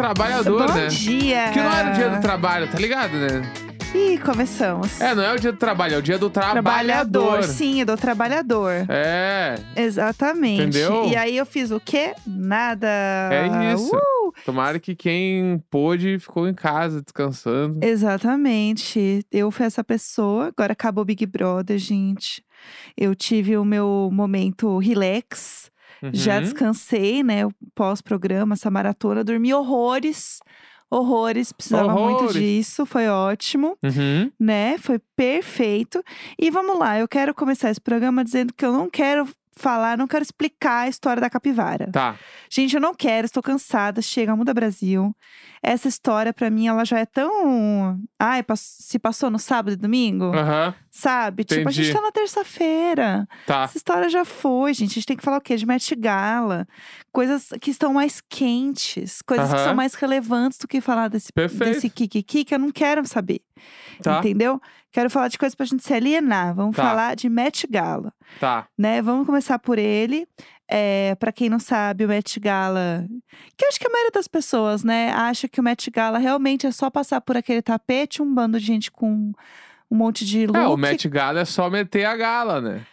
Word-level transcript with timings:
trabalhador, 0.00 0.66
Bom 0.66 0.74
né? 0.74 0.86
dia! 0.86 1.50
Que 1.52 1.58
não 1.60 1.72
era 1.72 1.90
o 1.90 1.92
dia 1.92 2.10
do 2.10 2.20
trabalho, 2.20 2.68
tá 2.68 2.78
ligado, 2.78 3.12
né? 3.12 3.42
Ih, 3.94 4.18
começamos. 4.18 5.00
É, 5.00 5.14
não 5.14 5.22
é 5.22 5.34
o 5.34 5.38
dia 5.38 5.50
do 5.50 5.58
trabalho, 5.58 5.94
é 5.96 5.98
o 5.98 6.02
dia 6.02 6.16
do 6.16 6.30
trabalhador. 6.30 7.42
Sim, 7.42 7.80
é 7.80 7.84
do 7.84 7.96
trabalhador. 7.96 8.86
É, 8.88 9.56
Exatamente. 9.76 10.62
Entendeu? 10.62 11.08
E 11.08 11.16
aí 11.16 11.36
eu 11.36 11.44
fiz 11.44 11.70
o 11.70 11.80
quê? 11.80 12.14
Nada. 12.26 12.88
É 13.32 13.74
isso. 13.74 13.94
Uh! 13.94 14.32
tomara 14.44 14.78
que 14.78 14.94
quem 14.94 15.62
pôde 15.68 16.18
ficou 16.18 16.48
em 16.48 16.54
casa 16.54 17.02
descansando. 17.02 17.84
Exatamente. 17.84 19.26
Eu 19.30 19.50
fui 19.50 19.66
essa 19.66 19.82
pessoa. 19.82 20.52
Agora 20.56 20.72
acabou 20.72 21.02
o 21.02 21.04
Big 21.04 21.26
Brother, 21.26 21.76
gente. 21.76 22.44
Eu 22.96 23.14
tive 23.14 23.56
o 23.56 23.64
meu 23.64 24.08
momento 24.12 24.78
relax. 24.78 25.70
Já 26.12 26.36
Uhum. 26.36 26.40
descansei, 26.42 27.22
né? 27.22 27.42
Pós-programa, 27.74 28.54
essa 28.54 28.70
maratona. 28.70 29.22
Dormi 29.24 29.52
horrores. 29.54 30.38
Horrores. 30.90 31.52
Precisava 31.52 31.92
muito 31.92 32.18
Horrores. 32.24 32.34
disso. 32.34 32.84
Foi 32.86 33.08
ótimo. 33.08 33.76
Uhum. 33.82 34.30
né? 34.38 34.76
Foi 34.78 34.98
perfeito. 35.16 36.02
E 36.38 36.50
vamos 36.50 36.78
lá, 36.78 36.98
eu 36.98 37.06
quero 37.08 37.34
começar 37.34 37.70
esse 37.70 37.80
programa 37.80 38.24
dizendo 38.24 38.52
que 38.52 38.64
eu 38.64 38.72
não 38.72 38.88
quero 38.90 39.28
falar, 39.52 39.98
não 39.98 40.06
quero 40.08 40.22
explicar 40.22 40.82
a 40.84 40.88
história 40.88 41.20
da 41.20 41.28
capivara. 41.28 41.90
Tá. 41.92 42.16
Gente, 42.50 42.74
eu 42.74 42.80
não 42.80 42.94
quero, 42.94 43.26
estou 43.26 43.42
cansada. 43.42 44.00
Chega, 44.00 44.34
muda 44.34 44.54
Brasil. 44.54 45.14
Essa 45.62 45.86
história, 45.86 46.32
pra 46.32 46.48
mim, 46.48 46.66
ela 46.66 46.84
já 46.86 46.98
é 46.98 47.04
tão. 47.04 48.00
Ai, 48.18 48.42
se 48.56 48.98
passou 48.98 49.28
no 49.30 49.38
sábado 49.38 49.74
e 49.74 49.76
domingo, 49.76 50.34
Aham. 50.34 50.74
Sabe? 50.90 51.44
Tipo, 51.44 51.68
a 51.68 51.72
gente 51.72 51.84
entendi. 51.88 51.94
tá 51.98 52.02
na 52.02 52.12
terça-feira. 52.12 53.28
Tá. 53.46 53.62
Essa 53.62 53.76
história 53.76 54.08
já 54.08 54.24
foi, 54.24 54.74
gente. 54.74 54.90
A 54.90 54.94
gente 54.94 55.06
tem 55.06 55.16
que 55.16 55.22
falar 55.22 55.38
o 55.38 55.40
quê? 55.40 55.56
De 55.56 55.64
Met 55.64 55.94
Gala. 55.94 56.66
Coisas 57.12 57.48
que 57.60 57.70
estão 57.70 57.92
mais 57.94 58.20
quentes. 58.20 59.22
Coisas 59.22 59.52
que 59.52 59.58
são 59.60 59.74
mais 59.74 59.94
relevantes 59.94 60.58
do 60.58 60.66
que 60.68 60.80
falar 60.80 61.08
desse, 61.08 61.32
Perfeito. 61.32 61.64
desse 61.74 61.88
kikiki 61.90 62.44
que 62.44 62.54
eu 62.54 62.58
não 62.58 62.70
quero 62.72 63.06
saber. 63.06 63.40
Tá. 64.02 64.18
Entendeu? 64.18 64.60
Quero 64.92 65.08
falar 65.08 65.28
de 65.28 65.38
coisas 65.38 65.54
pra 65.54 65.64
gente 65.66 65.84
se 65.84 65.94
alienar. 65.94 66.54
Vamos 66.54 66.74
Tá. 66.74 66.82
falar 66.82 67.14
de 67.14 67.28
Met 67.28 67.66
Gala, 67.68 68.12
Tá. 68.40 68.66
né? 68.76 69.00
Vamos 69.00 69.24
começar 69.26 69.58
por 69.58 69.78
ele. 69.78 70.26
É, 70.72 71.14
para 71.16 71.32
quem 71.32 71.48
não 71.48 71.58
sabe, 71.58 72.04
o 72.04 72.08
Met 72.08 72.38
Gala, 72.38 73.04
que 73.56 73.64
eu 73.64 73.68
acho 73.68 73.78
que 73.80 73.86
a 73.86 73.90
maioria 73.90 74.12
das 74.12 74.28
pessoas, 74.28 74.84
né, 74.84 75.10
acha 75.10 75.48
que 75.48 75.58
o 75.60 75.64
Met 75.64 75.90
Gala 75.90 76.16
realmente 76.18 76.64
é 76.64 76.70
só 76.70 76.88
passar 76.88 77.20
por 77.20 77.36
aquele 77.36 77.60
tapete, 77.60 78.22
um 78.22 78.32
bando 78.32 78.58
de 78.58 78.64
gente 78.66 78.88
com 78.88 79.32
um 79.90 79.96
monte 79.96 80.24
de 80.24 80.46
look. 80.46 80.58
É, 80.58 80.66
o 80.68 80.76
Met 80.76 81.08
Gala 81.08 81.40
é 81.40 81.44
só 81.44 81.68
meter 81.68 82.04
a 82.04 82.16
gala, 82.16 82.60
né? 82.60 82.86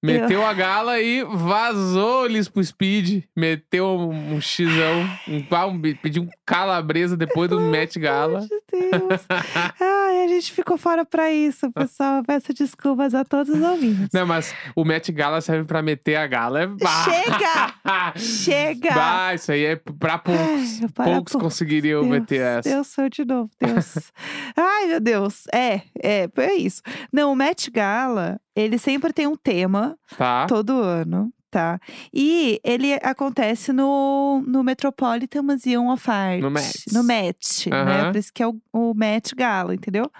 Meteu 0.00 0.46
a 0.46 0.52
gala 0.52 1.00
e 1.00 1.24
vazou-lhes 1.24 2.48
pro 2.48 2.62
speed. 2.62 3.24
Meteu 3.36 3.86
um, 3.86 4.34
um 4.34 4.40
xizão, 4.40 5.04
um, 5.26 5.38
um, 5.66 5.80
pediu 6.00 6.22
um 6.22 6.28
calabresa 6.46 7.16
depois 7.16 7.50
do 7.50 7.60
Met 7.60 7.98
Gala. 7.98 8.46
Meu 8.72 8.90
Deus. 9.08 9.26
Ai, 9.80 10.24
a 10.24 10.28
gente 10.28 10.52
ficou 10.52 10.76
fora 10.76 11.04
pra 11.04 11.30
isso, 11.32 11.70
pessoal. 11.72 12.22
Peço 12.26 12.52
desculpas 12.52 13.14
a 13.14 13.24
todos 13.24 13.54
os 13.54 13.62
ouvintes. 13.62 14.08
Não, 14.12 14.26
mas 14.26 14.54
o 14.76 14.84
Met 14.84 15.10
Gala 15.12 15.40
serve 15.40 15.64
pra 15.64 15.80
meter 15.82 16.16
a 16.16 16.26
gala. 16.26 16.62
É... 16.62 16.66
Bah! 16.66 17.04
Chega! 17.04 18.12
Chega! 18.16 18.94
Bah, 18.94 19.34
isso 19.34 19.52
aí 19.52 19.64
é 19.64 19.76
pra 19.76 20.18
poucos. 20.18 20.42
Ai, 20.82 20.88
para 20.94 21.04
poucos 21.04 21.32
poucos. 21.32 21.42
conseguiriam 21.42 22.02
Deus, 22.02 22.12
meter 22.12 22.40
essa. 22.40 22.68
Deus 22.68 22.86
sou 22.88 23.08
de 23.08 23.24
novo, 23.24 23.50
Deus. 23.60 24.12
Ai, 24.56 24.86
meu 24.86 25.00
Deus. 25.00 25.44
É, 25.52 25.82
é, 26.02 26.28
é 26.36 26.54
isso. 26.54 26.82
Não, 27.12 27.32
o 27.32 27.36
Met 27.36 27.70
Gala, 27.70 28.40
ele 28.54 28.78
sempre 28.78 29.12
tem 29.12 29.26
um 29.26 29.36
tema, 29.36 29.96
Tá? 30.16 30.46
todo 30.46 30.80
ano, 30.82 31.32
tá? 31.50 31.80
E 32.12 32.60
ele 32.62 32.94
acontece 33.02 33.72
no, 33.72 34.42
no 34.46 34.62
Metropolitan 34.62 35.42
Museum 35.42 35.90
of 35.92 36.10
Art. 36.10 36.40
No 36.40 36.50
Met. 36.50 36.84
No 36.92 37.02
Met, 37.02 37.70
né? 37.70 37.76
Aham. 38.02 38.12
Por 38.12 38.18
isso 38.18 38.32
que 38.32 38.42
é 38.42 38.46
o, 38.46 38.56
o 38.72 38.94
Met 38.94 39.34
Gala, 39.34 39.74
entendeu? 39.74 40.10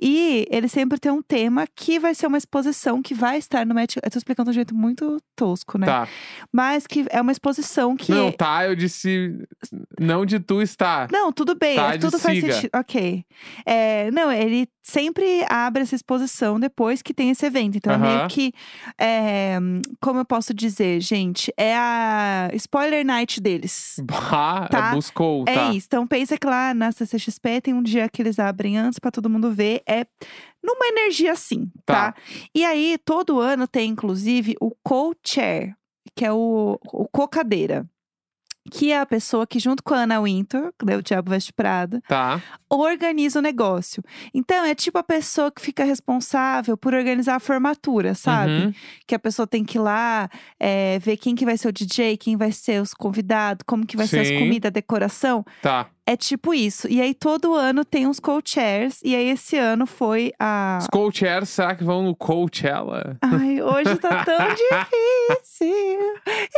E 0.00 0.46
ele 0.50 0.68
sempre 0.68 0.98
tem 0.98 1.12
um 1.12 1.22
tema 1.22 1.66
que 1.74 1.98
vai 1.98 2.14
ser 2.14 2.26
uma 2.26 2.38
exposição 2.38 3.02
que 3.02 3.14
vai 3.14 3.38
estar 3.38 3.64
no 3.66 3.74
Met. 3.74 3.98
Eu 4.02 4.10
tô 4.10 4.18
explicando 4.18 4.50
de 4.50 4.54
um 4.54 4.54
jeito 4.54 4.74
muito 4.74 5.18
tosco, 5.36 5.78
né? 5.78 5.86
Tá. 5.86 6.08
Mas 6.52 6.86
que 6.86 7.04
é 7.10 7.20
uma 7.20 7.32
exposição 7.32 7.96
que. 7.96 8.12
Não, 8.12 8.32
tá, 8.32 8.66
eu 8.66 8.74
disse. 8.74 9.36
Não 9.98 10.24
de 10.24 10.40
tu 10.40 10.62
estar. 10.62 11.08
Não, 11.10 11.32
tudo 11.32 11.54
bem, 11.54 11.76
Tá, 11.76 11.94
é, 11.94 11.98
tudo 11.98 12.18
faz 12.18 12.38
siga. 12.38 12.52
sentido. 12.52 12.70
Ok. 12.74 13.24
É, 13.66 14.10
não, 14.10 14.30
ele 14.32 14.68
sempre 14.82 15.44
abre 15.48 15.82
essa 15.82 15.94
exposição 15.94 16.60
depois 16.60 17.02
que 17.02 17.12
tem 17.14 17.30
esse 17.30 17.44
evento. 17.44 17.76
Então, 17.76 17.92
é 17.92 17.98
meio 17.98 18.28
que. 18.28 18.52
é, 18.98 19.58
como 20.00 20.20
eu 20.20 20.24
posso 20.24 20.53
dizer, 20.54 21.00
gente? 21.00 21.52
É 21.56 21.76
a 21.76 22.50
spoiler 22.54 23.04
night 23.04 23.40
deles. 23.40 23.96
Tá. 24.70 24.92
buscou, 24.94 25.44
É 25.46 25.54
tá. 25.54 25.72
isso. 25.72 25.86
Então, 25.86 26.06
pensa 26.06 26.36
que 26.38 26.46
lá 26.46 26.72
na 26.74 26.90
CCXP 26.92 27.60
tem 27.60 27.74
um 27.74 27.82
dia 27.82 28.08
que 28.08 28.22
eles 28.22 28.38
abrem 28.38 28.78
antes 28.78 28.98
pra 28.98 29.10
todo 29.10 29.28
mundo 29.30 29.50
ver. 29.52 29.82
É 29.86 30.06
numa 30.62 30.86
energia 30.86 31.32
assim, 31.32 31.70
Tá. 31.84 32.12
tá? 32.12 32.14
E 32.54 32.64
aí, 32.64 32.96
todo 33.04 33.38
ano 33.40 33.68
tem, 33.68 33.90
inclusive, 33.90 34.54
o 34.60 34.70
co-chair, 34.82 35.74
que 36.16 36.24
é 36.24 36.32
o, 36.32 36.78
o 36.92 37.06
co-cadeira. 37.08 37.86
Que 38.70 38.92
é 38.92 38.98
a 38.98 39.04
pessoa 39.06 39.46
que, 39.46 39.58
junto 39.58 39.82
com 39.82 39.92
a 39.94 39.98
Anna 40.04 40.20
Wintour, 40.22 40.72
né, 40.82 40.96
o 40.96 41.02
Diabo 41.02 41.30
Veste 41.30 41.52
Prada, 41.52 42.00
Tá. 42.08 42.40
organiza 42.68 43.38
o 43.38 43.42
negócio. 43.42 44.02
Então, 44.32 44.64
é 44.64 44.74
tipo 44.74 44.96
a 44.98 45.02
pessoa 45.02 45.50
que 45.52 45.60
fica 45.60 45.84
responsável 45.84 46.76
por 46.76 46.94
organizar 46.94 47.36
a 47.36 47.40
formatura, 47.40 48.14
sabe? 48.14 48.52
Uhum. 48.52 48.74
Que 49.06 49.14
a 49.14 49.18
pessoa 49.18 49.46
tem 49.46 49.64
que 49.64 49.76
ir 49.78 49.80
lá, 49.80 50.28
é, 50.58 50.98
ver 50.98 51.16
quem 51.18 51.34
que 51.34 51.44
vai 51.44 51.56
ser 51.58 51.68
o 51.68 51.72
DJ, 51.72 52.16
quem 52.16 52.36
vai 52.36 52.52
ser 52.52 52.80
os 52.80 52.94
convidados, 52.94 53.64
como 53.66 53.86
que 53.86 53.96
vai 53.96 54.06
ser 54.06 54.20
as 54.20 54.28
Sim. 54.28 54.38
comidas, 54.38 54.68
a 54.68 54.72
decoração. 54.72 55.44
Tá. 55.60 55.86
É 56.06 56.16
tipo 56.16 56.52
isso. 56.52 56.86
E 56.86 57.00
aí, 57.00 57.14
todo 57.14 57.54
ano 57.54 57.84
tem 57.84 58.06
uns 58.06 58.20
co-chairs. 58.20 59.00
E 59.02 59.16
aí, 59.16 59.30
esse 59.30 59.56
ano 59.56 59.86
foi 59.86 60.32
a... 60.38 60.78
Os 60.80 60.86
co-chairs, 60.88 61.48
será 61.48 61.74
que 61.74 61.82
vão 61.82 62.02
no 62.02 62.14
Coachella? 62.14 63.16
Ai, 63.22 63.62
hoje 63.62 63.96
tá 63.96 64.22
tão 64.24 64.36
difícil. 64.48 66.14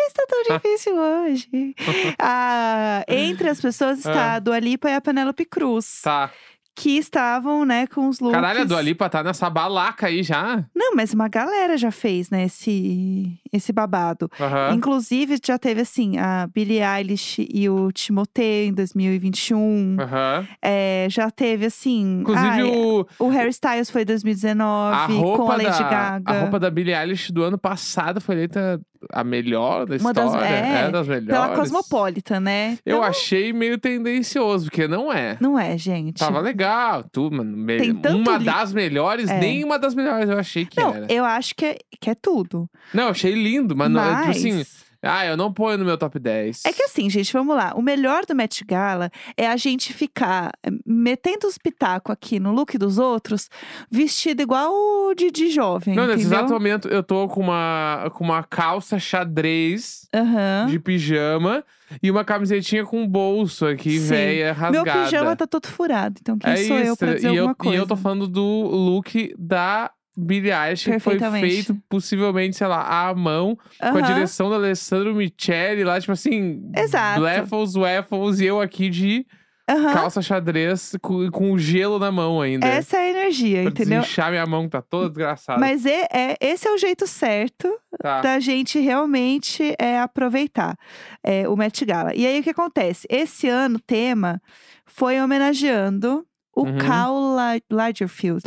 Está 0.09 0.27
tão 0.29 0.57
difícil 0.57 0.97
hoje. 0.97 1.75
Ah, 2.19 3.05
entre 3.07 3.49
as 3.49 3.61
pessoas 3.61 3.99
está 4.05 4.35
a 4.35 4.39
Dua 4.41 4.59
Lipa 4.59 4.91
e 4.91 4.95
a 4.95 5.01
Penélope 5.01 5.45
Cruz. 5.45 6.01
Tá. 6.03 6.31
Que 6.79 6.99
estavam, 6.99 7.65
né, 7.65 7.87
com 7.87 8.07
os 8.07 8.21
looks... 8.21 8.35
Caralho, 8.35 8.61
a 8.61 8.65
Dua 8.65 8.83
Lipa 8.83 9.09
tá 9.09 9.23
nessa 9.25 9.49
balaca 9.49 10.09
aí 10.09 10.23
já. 10.23 10.63
Não, 10.75 10.95
mas 10.95 11.15
uma 11.15 11.27
galera 11.27 11.77
já 11.79 11.91
fez, 11.91 12.29
né, 12.29 12.45
esse, 12.45 13.33
esse 13.51 13.73
babado. 13.73 14.31
Aham. 14.39 14.75
Inclusive, 14.75 15.39
já 15.43 15.59
teve, 15.59 15.81
assim, 15.81 16.19
a 16.19 16.47
Billie 16.55 16.83
Eilish 16.83 17.49
e 17.51 17.67
o 17.71 17.91
Timothée 17.91 18.67
em 18.69 18.75
2021. 18.75 19.97
Aham. 20.01 20.47
É, 20.61 21.07
já 21.11 21.31
teve, 21.31 21.65
assim... 21.67 22.21
Inclusive, 22.21 22.47
ai, 22.47 22.63
o, 22.65 23.07
o 23.21 23.29
Harry 23.29 23.51
Styles 23.51 23.89
foi 23.91 24.03
em 24.03 24.05
a 24.05 24.07
2019, 24.07 25.07
com 25.15 25.21
roupa 25.21 25.53
a 25.55 25.57
Lady 25.57 25.79
da, 25.83 25.89
Gaga. 25.91 26.31
a 26.31 26.41
roupa 26.43 26.61
da 26.61 26.71
Billie 26.71 26.95
Eilish 26.95 27.33
do 27.33 27.43
ano 27.43 27.57
passado 27.57 28.21
foi 28.21 28.35
eleita 28.35 28.79
a 29.13 29.23
melhor 29.23 29.87
da 29.87 29.97
Uma 29.97 30.13
das- 30.13 30.25
história. 30.27 30.47
é, 30.47 30.91
das 30.91 31.07
melhores. 31.07 31.27
Pela 31.27 31.57
Cosmopolitan, 31.57 32.41
né? 32.41 32.79
Eu 32.85 32.97
Então, 32.99 33.03
achei 33.09 33.53
meio 33.53 33.79
tendencioso, 33.79 34.65
porque 34.67 34.89
não 34.89 35.13
é. 35.13 35.37
Não 35.41 35.59
é, 35.59 35.79
gente. 35.79 36.19
Tava 36.19 36.41
legal, 36.41 36.66
tudo, 37.13 37.37
mano. 37.37 37.57
Me- 37.57 37.77
Tem 37.79 37.95
tanto 37.95 38.19
uma 38.19 38.37
li- 38.39 38.45
das 38.45 38.73
melhores, 38.73 39.29
É. 39.31 39.39
nem 39.39 39.65
uma 39.65 39.79
das 39.79 39.95
melhores 39.95 40.29
eu 40.29 40.39
achei 40.39 40.65
que 40.67 40.81
Não, 40.81 40.95
era. 40.95 41.07
eu 41.13 41.25
acho 41.25 41.55
que 41.55 41.65
é, 41.67 41.79
que 42.01 42.11
é 42.11 42.15
tudo. 42.15 42.69
Não, 42.95 43.05
eu 43.05 43.11
achei 43.11 43.33
lindo, 43.33 43.75
mas, 43.77 43.91
não, 43.91 44.01
é, 44.01 44.15
tipo 44.15 44.27
Mas... 44.29 44.37
assim, 44.37 44.67
ah, 45.07 45.27
eu 45.27 45.37
não 45.37 45.53
ponho 45.53 45.79
no 45.79 45.85
meu 45.85 45.97
top 45.97 46.19
10. 46.19 46.63
É 46.67 46.73
que 46.73 46.83
assim, 46.83 47.09
gente, 47.09 47.33
vamos 47.33 47.57
lá. 47.57 47.73
O 47.77 47.83
melhor 47.83 48.25
do 48.27 48.35
Met 48.35 48.65
Gala 48.65 49.11
é 49.37 49.47
a 49.49 49.57
gente 49.57 49.93
ficar 49.93 50.51
eh, 50.63 50.71
metendo 50.85 51.47
os 51.47 51.57
pitacos 51.59 52.13
aqui 52.13 52.39
no 52.41 52.53
look 52.53 52.77
dos 52.79 52.99
outros, 52.99 53.49
vestido 53.91 54.43
igual 54.43 54.71
o 54.73 55.15
de, 55.15 55.31
de 55.31 55.51
jovem, 55.51 55.95
Não, 55.95 56.07
nesse 56.07 56.21
entendeu? 56.21 56.39
exato 56.39 56.53
momento 56.53 56.89
eu 56.89 57.03
tô 57.03 57.29
com 57.29 57.41
uma, 57.41 58.11
com 58.15 58.25
uma 58.25 58.43
calça 58.43 58.99
xadrez 58.99 60.09
Aham. 60.15 60.67
de 60.69 60.79
pijama 60.79 61.65
e 62.03 62.11
uma 62.11 62.25
camisetinha 62.25 62.85
com 62.85 63.07
bolso 63.07 63.65
aqui, 63.67 63.99
Sim. 63.99 64.07
velha, 64.09 64.55
Meu 64.71 64.83
rasgada. 64.85 65.05
pijama 65.05 65.37
tá 65.37 65.47
todo 65.47 65.67
furado, 65.69 66.17
então 66.21 66.37
quem 66.39 66.51
é 66.53 66.57
sou 66.57 66.79
isso. 66.79 66.89
eu 66.89 66.97
pra 66.97 67.15
dizer 67.15 67.29
e, 67.31 67.37
eu, 67.37 67.43
alguma 67.45 67.55
coisa? 67.55 67.75
e 67.77 67.79
eu 67.79 67.87
tô 67.87 67.97
falando 67.97 68.27
do 68.27 68.43
look 68.43 69.35
da 69.39 69.91
Billie 70.17 70.51
Eilish, 70.53 70.91
que 70.91 70.99
foi 70.99 71.19
feito 71.41 71.77
possivelmente, 71.89 72.57
sei 72.57 72.67
lá, 72.67 73.09
à 73.09 73.15
mão, 73.15 73.57
com 73.79 73.99
a 73.99 74.01
direção 74.01 74.49
do 74.49 74.55
Alessandro 74.55 75.15
Michele 75.15 75.85
lá, 75.85 76.01
tipo 76.01 76.13
assim, 76.13 76.71
Exato. 76.77 77.21
Bleffles, 77.21 77.75
Waffles, 77.75 78.41
e 78.41 78.47
eu 78.47 78.61
aqui 78.61 78.89
de 78.89 79.27
Aham. 79.69 79.93
calça 79.93 80.23
xadrez 80.23 80.97
com, 81.03 81.29
com 81.31 81.59
gelo 81.59 81.99
na 81.99 82.11
mão 82.13 82.41
ainda. 82.41 82.67
Essa 82.67 82.97
é 82.99 83.01
a 83.01 83.11
energia, 83.11 83.63
pra 83.63 83.71
entendeu? 83.73 84.01
desinchar 84.01 84.31
minha 84.31 84.47
mão, 84.47 84.63
que 84.65 84.71
tá 84.71 84.81
toda 84.81 85.09
desgraçada. 85.09 85.59
Mas 85.59 85.85
é, 85.85 86.07
é- 86.13 86.37
esse 86.41 86.67
é 86.69 86.73
o 86.73 86.79
jeito 86.79 87.07
certo 87.07 87.69
Tá. 88.01 88.21
da 88.21 88.39
gente 88.39 88.79
realmente 88.79 89.75
é, 89.79 89.99
aproveitar 89.99 90.77
é, 91.25 91.49
o 91.49 91.57
Met 91.57 91.85
Gala. 91.85 92.15
E 92.15 92.27
aí 92.27 92.41
o 92.41 92.43
que 92.43 92.51
acontece? 92.51 93.07
Esse 93.11 93.49
ano 93.49 93.77
o 93.77 93.81
tema 93.81 94.41
foi 94.87 95.21
homenageando 95.21 96.25
o 96.57 96.63
Uhum. 96.65 96.79
Carl 96.79 97.37
Lagerfield 97.71 98.43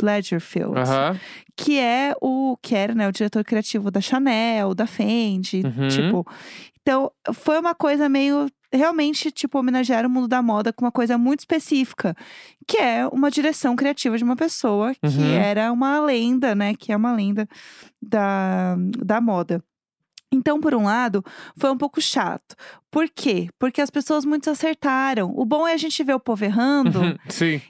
Aham. 0.76 1.18
que 1.56 1.78
é 1.78 2.12
o 2.20 2.56
que 2.60 2.74
era, 2.74 2.94
né, 2.94 3.08
o 3.08 3.12
diretor 3.12 3.44
criativo 3.44 3.90
da 3.90 4.00
Chanel, 4.00 4.74
da 4.74 4.86
Fendi, 4.86 5.62
Uhum. 5.64 5.88
tipo. 5.88 6.26
Então, 6.82 7.10
foi 7.32 7.58
uma 7.60 7.74
coisa 7.74 8.08
meio 8.08 8.46
realmente 8.72 9.30
tipo 9.32 9.58
homenagear 9.58 10.06
o 10.06 10.10
mundo 10.10 10.26
da 10.28 10.40
moda 10.42 10.72
com 10.72 10.84
uma 10.84 10.92
coisa 10.92 11.18
muito 11.18 11.40
específica, 11.40 12.14
que 12.66 12.78
é 12.78 13.06
uma 13.08 13.30
direção 13.30 13.74
criativa 13.76 14.16
de 14.16 14.24
uma 14.24 14.36
pessoa 14.36 14.94
que 14.94 15.06
Uhum. 15.18 15.32
era 15.34 15.72
uma 15.72 16.00
lenda, 16.00 16.54
né, 16.54 16.74
que 16.74 16.92
é 16.92 16.96
uma 16.96 17.12
lenda 17.12 17.48
da, 18.02 18.76
da 19.04 19.20
moda. 19.20 19.62
Então, 20.32 20.60
por 20.60 20.74
um 20.74 20.84
lado, 20.84 21.24
foi 21.56 21.70
um 21.70 21.76
pouco 21.76 22.00
chato. 22.00 22.54
Por 22.90 23.08
quê? 23.08 23.48
Porque 23.58 23.80
as 23.80 23.90
pessoas 23.90 24.24
muito 24.24 24.50
acertaram. 24.50 25.32
O 25.36 25.44
bom 25.44 25.66
é 25.66 25.74
a 25.74 25.76
gente 25.76 26.02
ver 26.02 26.14
o 26.14 26.20
povo 26.20 26.44
errando 26.44 27.00
Uhum, 27.00 27.16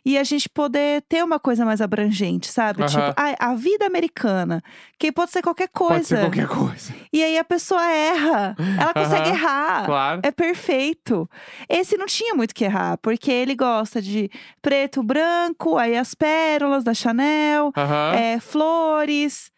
e 0.05 0.17
a 0.17 0.25
gente 0.25 0.49
poder 0.49 1.03
ter 1.09 1.23
uma 1.23 1.39
coisa 1.39 1.65
mais 1.65 1.81
abrangente, 1.81 2.49
sabe? 2.49 2.85
Tipo, 2.87 3.13
ai, 3.17 3.35
a 3.39 3.55
vida 3.55 3.87
americana, 3.87 4.63
que 4.99 5.13
pode 5.13 5.31
ser 5.31 5.43
qualquer 5.43 5.69
coisa. 5.69 5.95
Pode 5.95 6.07
ser 6.07 6.21
qualquer 6.21 6.47
coisa. 6.49 6.95
E 7.13 7.23
aí 7.23 7.39
a 7.39 7.45
pessoa 7.45 7.83
erra. 7.83 8.57
Ela 8.79 8.95
consegue 8.95 9.29
errar. 9.29 9.85
Claro. 9.85 10.21
É 10.25 10.31
perfeito. 10.31 11.29
Esse 11.69 11.97
não 11.99 12.07
tinha 12.07 12.35
muito 12.35 12.55
que 12.55 12.65
errar, 12.65 12.97
porque 12.99 13.31
ele 13.31 13.55
gosta 13.55 14.01
de 14.01 14.31
preto, 14.63 15.03
branco, 15.03 15.77
aí 15.77 15.97
as 15.97 16.15
pérolas 16.15 16.83
da 16.83 16.95
Chanel, 16.95 17.73
é, 18.15 18.41
flores, 18.41 19.51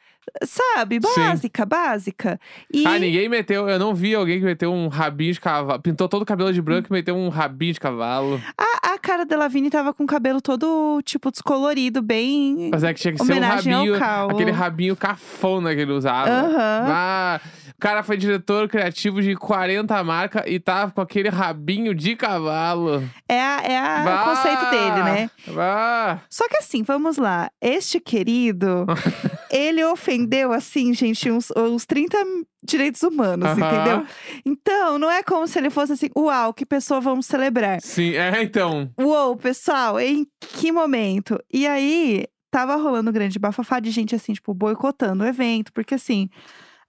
sabe? 0.44 1.00
Sim. 1.04 1.20
Básica, 1.20 1.66
básica. 1.66 2.40
E 2.72 2.86
Ah, 2.86 2.98
ninguém 2.98 3.28
meteu. 3.28 3.68
Eu 3.68 3.78
não 3.78 3.94
vi 3.94 4.14
alguém 4.14 4.38
que 4.38 4.44
meteu 4.44 4.72
um 4.72 4.88
rabinho 4.88 5.32
de 5.32 5.40
cavalo. 5.40 5.80
Pintou 5.80 6.08
todo 6.08 6.22
o 6.22 6.26
cabelo 6.26 6.52
de 6.52 6.62
branco 6.62 6.88
e 6.90 6.92
meteu 6.92 7.16
um 7.16 7.28
rabinho 7.28 7.72
de 7.74 7.80
cavalo. 7.80 8.40
a, 8.56 8.91
a 8.91 8.91
cara 9.02 9.26
da 9.26 9.36
Lavigne 9.36 9.68
tava 9.68 9.92
com 9.92 10.04
o 10.04 10.06
cabelo 10.06 10.40
todo, 10.40 11.02
tipo, 11.04 11.30
descolorido, 11.30 12.00
bem. 12.00 12.70
Mas 12.72 12.82
é 12.84 12.94
que 12.94 13.00
tinha 13.00 13.12
que 13.14 13.24
ser 13.24 13.34
um 13.34 13.40
rabinho. 13.40 13.94
Aquele 14.30 14.50
rabinho 14.50 14.96
cafona 14.96 15.74
que 15.74 15.80
ele 15.80 15.92
usava. 15.92 16.30
Aham. 16.30 16.86
Ah, 16.88 17.40
o 17.76 17.80
cara 17.82 18.02
foi 18.02 18.16
diretor 18.16 18.68
criativo 18.68 19.20
de 19.20 19.34
40 19.34 20.02
marcas 20.04 20.44
e 20.46 20.58
tava 20.60 20.92
com 20.92 21.00
aquele 21.00 21.28
rabinho 21.28 21.94
de 21.94 22.14
cavalo. 22.16 23.02
É, 23.28 23.40
a, 23.40 23.60
é 23.62 23.78
a- 23.78 24.00
o 24.00 24.04
Bah! 24.04 24.24
conceito 24.24 24.70
dele, 24.70 25.02
né? 25.02 25.30
Ah, 25.58 26.18
Só 26.30 26.48
que 26.48 26.56
assim, 26.58 26.82
vamos 26.82 27.16
lá. 27.18 27.50
Este 27.60 27.98
querido, 28.00 28.86
ele 29.50 29.84
ofendeu, 29.84 30.52
assim, 30.52 30.94
gente, 30.94 31.30
uns, 31.30 31.50
uns 31.56 31.84
30 31.84 32.16
direitos 32.62 33.02
humanos, 33.02 33.48
Aham. 33.50 33.58
entendeu? 33.58 34.06
Então, 34.44 34.98
não 34.98 35.10
é 35.10 35.22
como 35.22 35.46
se 35.46 35.58
ele 35.58 35.70
fosse 35.70 35.92
assim, 35.92 36.08
uau, 36.16 36.54
que 36.54 36.64
pessoa 36.64 37.00
vamos 37.00 37.26
celebrar. 37.26 37.80
sim, 37.80 38.14
é 38.14 38.42
então. 38.42 38.90
Uou, 39.00 39.36
pessoal, 39.36 39.98
em 39.98 40.26
que 40.40 40.70
momento? 40.70 41.38
E 41.52 41.66
aí, 41.66 42.24
tava 42.50 42.76
rolando 42.76 43.10
um 43.10 43.12
grande 43.12 43.38
bafafá 43.38 43.80
de 43.80 43.90
gente, 43.90 44.14
assim, 44.14 44.32
tipo, 44.32 44.54
boicotando 44.54 45.24
o 45.24 45.26
evento, 45.26 45.72
porque 45.72 45.94
assim. 45.94 46.28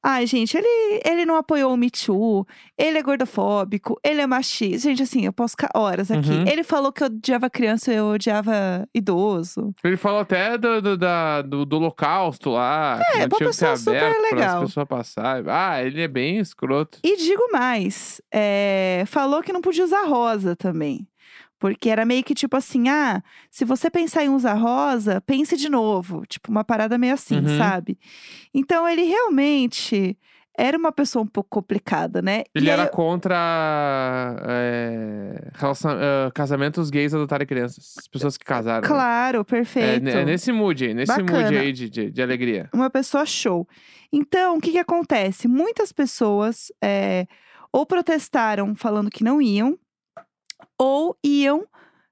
Ai, 0.05 0.27
gente, 0.27 0.57
ele, 0.57 1.01
ele 1.05 1.25
não 1.25 1.37
apoiou 1.37 1.73
o 1.73 1.77
Me 1.77 1.89
Too, 1.89 2.45
ele 2.77 2.97
é 2.97 3.01
gordofóbico, 3.01 3.97
ele 4.03 4.19
é 4.19 4.27
machista. 4.27 4.89
Gente, 4.89 5.01
assim, 5.03 5.25
eu 5.25 5.31
posso 5.31 5.51
ficar 5.51 5.69
horas 5.73 6.11
aqui. 6.11 6.29
Uhum. 6.29 6.45
Ele 6.45 6.61
falou 6.63 6.91
que 6.91 7.01
eu 7.03 7.07
odiava 7.07 7.49
criança, 7.49 7.91
eu 7.93 8.07
odiava 8.07 8.85
idoso. 8.93 9.73
Ele 9.83 9.95
falou 9.95 10.19
até 10.19 10.57
do, 10.57 10.81
do, 10.81 10.97
da- 10.97 11.41
do, 11.41 11.65
do 11.65 11.75
holocausto 11.77 12.49
lá. 12.49 12.99
que 13.11 13.17
É, 13.17 13.27
não 13.27 13.37
tinha 13.37 13.49
que 13.49 13.55
ser 13.55 13.69
pessoa 13.69 13.95
aberto 13.97 14.13
para 14.29 14.29
legal. 14.37 14.57
as 14.57 14.67
pessoas 14.67 14.87
passarem. 14.87 15.45
Ah, 15.47 15.81
ele 15.81 16.01
é 16.01 16.07
bem 16.07 16.37
escroto. 16.39 16.99
E 17.03 17.15
digo 17.17 17.49
mais, 17.51 18.21
é, 18.33 19.03
falou 19.07 19.41
que 19.41 19.53
não 19.53 19.61
podia 19.61 19.85
usar 19.85 20.05
rosa 20.05 20.55
também. 20.55 21.07
Porque 21.63 21.89
era 21.89 22.03
meio 22.05 22.21
que 22.25 22.33
tipo 22.35 22.57
assim, 22.57 22.89
ah, 22.89 23.23
se 23.49 23.63
você 23.63 23.89
pensar 23.89 24.21
em 24.25 24.27
usar 24.27 24.55
rosa, 24.55 25.21
pense 25.21 25.55
de 25.55 25.69
novo. 25.69 26.25
Tipo, 26.27 26.51
uma 26.51 26.61
parada 26.61 26.97
meio 26.97 27.13
assim, 27.13 27.37
Uhum. 27.37 27.57
sabe? 27.57 27.97
Então 28.53 28.85
ele 28.85 29.03
realmente 29.03 30.17
era 30.57 30.77
uma 30.77 30.91
pessoa 30.91 31.23
um 31.23 31.27
pouco 31.27 31.49
complicada, 31.49 32.21
né? 32.21 32.43
Ele 32.53 32.65
E 32.65 32.69
era 32.69 32.83
eu- 32.83 32.89
contra 32.89 34.35
é, 34.45 35.51
relacion- 35.53 35.97
ah, 35.97 36.31
casamentos 36.33 36.89
gays 36.89 37.13
adotarem 37.13 37.47
crianças. 37.47 37.95
As 37.97 38.07
pessoas 38.09 38.37
que 38.37 38.43
casaram. 38.43 38.81
né? 38.81 38.87
Claro, 38.87 39.39
É, 39.39 39.43
perfeito. 39.45 40.09
é 40.09 40.25
nesse 40.25 40.51
mood 40.51 40.83
aí, 40.85 40.93
nesse 40.93 41.17
mood 41.17 41.31
Bacana. 41.31 41.59
aí 41.61 41.71
de, 41.71 41.89
de, 41.89 42.11
de 42.11 42.21
alegria. 42.21 42.69
uma 42.73 42.89
pessoa 42.89 43.25
show. 43.25 43.65
Então, 44.11 44.57
o 44.57 44.61
que 44.61 44.71
que 44.71 44.77
acontece? 44.79 45.47
Muitas 45.47 45.93
pessoas 45.93 46.71
é, 46.83 47.25
ou 47.71 47.85
protestaram 47.85 48.75
falando 48.75 49.09
que 49.09 49.23
não 49.23 49.41
iam, 49.41 49.77
ou 50.79 51.17
iam 51.23 51.65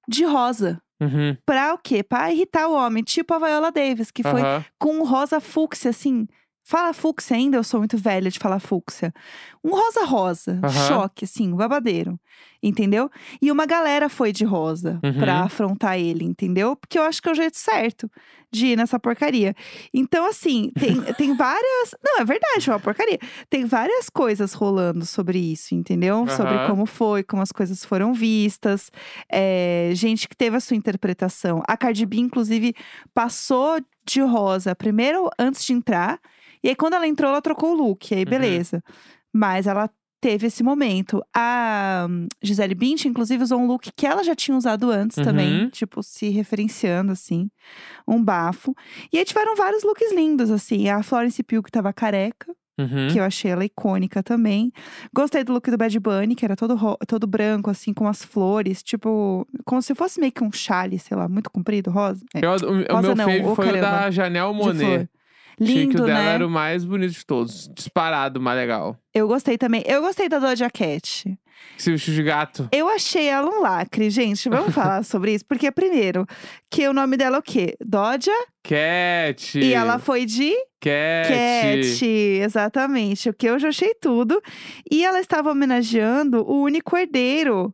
de 0.08 0.24
rosa. 0.26 0.82
Uhum. 1.02 1.36
Pra 1.46 1.74
o 1.74 1.78
quê? 1.78 2.04
Pra 2.04 2.32
irritar 2.32 2.68
o 2.68 2.74
homem, 2.76 3.04
tipo 3.04 3.34
a 3.34 3.40
Viola 3.40 3.72
Davis, 3.72 4.12
que 4.12 4.22
foi 4.22 4.42
aham. 4.42 4.64
com 4.78 4.96
um 4.98 5.04
rosa 5.04 5.40
fúcsia, 5.40 5.90
assim. 5.90 6.28
Fala 6.64 6.94
fúcsia 6.94 7.36
ainda, 7.36 7.58
eu 7.58 7.64
sou 7.64 7.80
muito 7.80 7.98
velha 7.98 8.30
de 8.30 8.38
falar 8.40 8.60
fúcsia. 8.60 9.12
Um 9.64 9.72
rosa 9.72 10.06
rosa, 10.06 10.60
Aham. 10.64 10.72
choque, 10.72 11.26
assim, 11.26 11.54
babadeiro. 11.56 12.20
Entendeu? 12.64 13.10
E 13.42 13.52
uma 13.52 13.66
galera 13.66 14.08
foi 14.08 14.32
de 14.32 14.46
rosa 14.46 15.00
Uhum. 15.04 15.20
pra 15.20 15.44
afrontar 15.46 15.98
ele, 16.00 16.24
entendeu? 16.24 16.76
Porque 16.76 16.98
eu 17.00 17.04
acho 17.04 17.22
que 17.22 17.28
é 17.28 17.32
o 17.32 17.36
jeito 17.36 17.58
certo 17.58 18.10
de 18.52 18.68
ir 18.68 18.78
nessa 18.78 19.00
porcaria. 19.00 19.56
Então, 19.94 20.26
assim, 20.28 20.72
tem, 20.80 21.02
tem 21.18 21.36
várias. 21.36 21.96
Não, 22.04 22.20
é 22.20 22.26
verdade, 22.26 22.70
é 22.70 22.74
uma 22.74 22.80
porcaria. 22.80 23.18
Tem 23.50 23.66
várias 23.66 24.10
coisas 24.10 24.54
rolando 24.54 25.06
sobre 25.06 25.40
isso, 25.40 25.74
entendeu? 25.74 26.28
Sobre 26.30 26.56
Aham. 26.56 26.68
como 26.68 26.86
foi, 26.86 27.24
como 27.24 27.42
as 27.42 27.52
coisas 27.52 27.84
foram 27.84 28.14
vistas. 28.14 28.92
É, 29.32 29.92
gente 29.96 30.30
que 30.30 30.36
teve 30.38 30.56
a 30.56 30.60
sua 30.60 30.78
interpretação. 30.78 31.64
A 31.68 31.76
Cardi 31.76 32.06
B, 32.06 32.18
inclusive, 32.18 32.76
passou 33.14 33.80
de 34.06 34.22
rosa 34.22 34.76
primeiro 34.76 35.30
antes 35.40 35.66
de 35.66 35.74
entrar. 35.74 36.20
E 36.64 36.70
aí, 36.70 36.76
quando 36.76 36.94
ela 36.94 37.08
entrou, 37.08 37.30
ela 37.32 37.42
trocou 37.42 37.72
o 37.72 37.76
look. 37.76 38.14
Aí, 38.14 38.24
Uhum. 38.24 38.30
beleza. 38.30 38.84
Mas 39.34 39.66
ela 39.68 39.90
teve 40.22 40.48
esse 40.48 40.62
momento. 40.62 41.24
A 41.36 42.06
hum, 42.10 42.28
Gisele 42.44 42.76
Bündchen, 42.76 43.10
inclusive, 43.10 43.44
usou 43.44 43.60
um 43.60 43.66
look 43.66 43.90
que 43.96 44.06
ela 44.06 44.24
já 44.24 44.36
tinha 44.36 44.56
usado 44.56 44.92
antes 44.92 45.16
também. 45.24 45.64
Uhum. 45.64 45.70
Tipo, 45.70 46.04
se 46.04 46.30
referenciando, 46.30 47.12
assim. 47.12 47.50
Um 48.08 48.24
bafo. 48.24 48.76
E 49.12 49.18
aí, 49.18 49.26
tiveram 49.26 49.56
vários 49.56 49.84
looks 49.84 50.12
lindos, 50.14 50.52
assim. 50.52 50.88
A 50.90 51.02
Florence 51.02 51.42
Pugh, 51.42 51.64
que 51.64 51.72
tava 51.72 51.92
careca. 51.92 52.54
Uhum. 52.80 53.10
Que 53.12 53.20
eu 53.20 53.24
achei 53.24 53.52
ela 53.52 53.66
icônica 53.66 54.24
também. 54.24 54.72
Gostei 55.14 55.44
do 55.44 55.54
look 55.54 55.70
do 55.70 55.78
Bad 55.78 56.00
Bunny, 56.00 56.36
que 56.36 56.44
era 56.46 56.56
todo, 56.56 56.76
todo 57.08 57.28
branco, 57.28 57.70
assim, 57.70 57.94
com 57.94 58.08
as 58.08 58.24
flores. 58.24 58.82
Tipo, 58.82 59.46
como 59.66 59.82
se 59.82 59.94
fosse 59.94 60.20
meio 60.20 60.32
que 60.32 60.44
um 60.44 60.52
chale, 60.52 60.98
sei 60.98 61.16
lá, 61.16 61.28
muito 61.28 61.52
comprido, 61.52 61.92
rosa. 61.92 62.24
É, 62.34 62.44
Eu- 62.44 62.52
o, 62.52 62.54
o 62.54 62.96
Rosa 62.96 63.14
meu 63.14 63.16
não, 63.16 63.56
foi 63.56 63.70
o 63.70 63.74
da 63.74 63.82
caramba. 63.82 64.12
Janelle 64.12 64.54
Monet. 64.54 65.10
Flor. 65.58 65.70
Achei 65.70 65.88
que 65.88 65.92
Lindo, 65.92 66.04
o 66.04 66.06
dela 66.06 66.24
né? 66.24 66.34
era 66.36 66.48
o 66.48 66.50
mais 66.50 66.84
bonito 66.86 67.12
de 67.14 67.26
todos. 67.26 67.70
Disparado, 67.74 68.40
mais 68.42 68.58
legal. 68.58 68.98
Eu 69.14 69.28
gostei 69.28 69.58
também. 69.58 69.84
Eu 69.86 70.02
gostei 70.02 70.28
da 70.30 70.40
Doja 70.40 70.70
Cat. 70.70 71.38
Se 71.78 71.92
vestiu 71.92 72.14
de 72.14 72.24
gato. 72.24 72.70
Eu 72.72 72.88
achei 72.88 73.28
ela 73.28 73.50
um 73.50 73.62
lacre, 73.62 74.10
gente. 74.10 74.50
Vamos 74.50 74.74
falar 74.74 75.04
sobre 75.06 75.34
isso? 75.34 75.46
Porque, 75.46 75.72
primeiro, 75.72 76.26
que 76.70 76.88
o 76.88 76.94
nome 76.94 77.18
dela 77.18 77.38
é 77.38 77.40
o 77.40 77.44
quê? 77.44 77.76
Doja. 77.84 78.32
Cat. 78.64 79.60
E 79.60 79.74
ela 79.74 80.00
foi 80.00 80.26
de 80.26 80.54
Cat. 80.80 81.28
Cat. 81.28 82.06
Exatamente. 82.06 83.30
O 83.30 83.34
que 83.34 83.48
eu 83.48 83.60
já 83.60 83.70
achei 83.70 83.94
tudo. 83.96 84.42
E 84.90 85.04
ela 85.06 85.20
estava 85.20 85.52
homenageando 85.52 86.42
o 86.48 86.62
único 86.62 86.96
herdeiro 86.98 87.74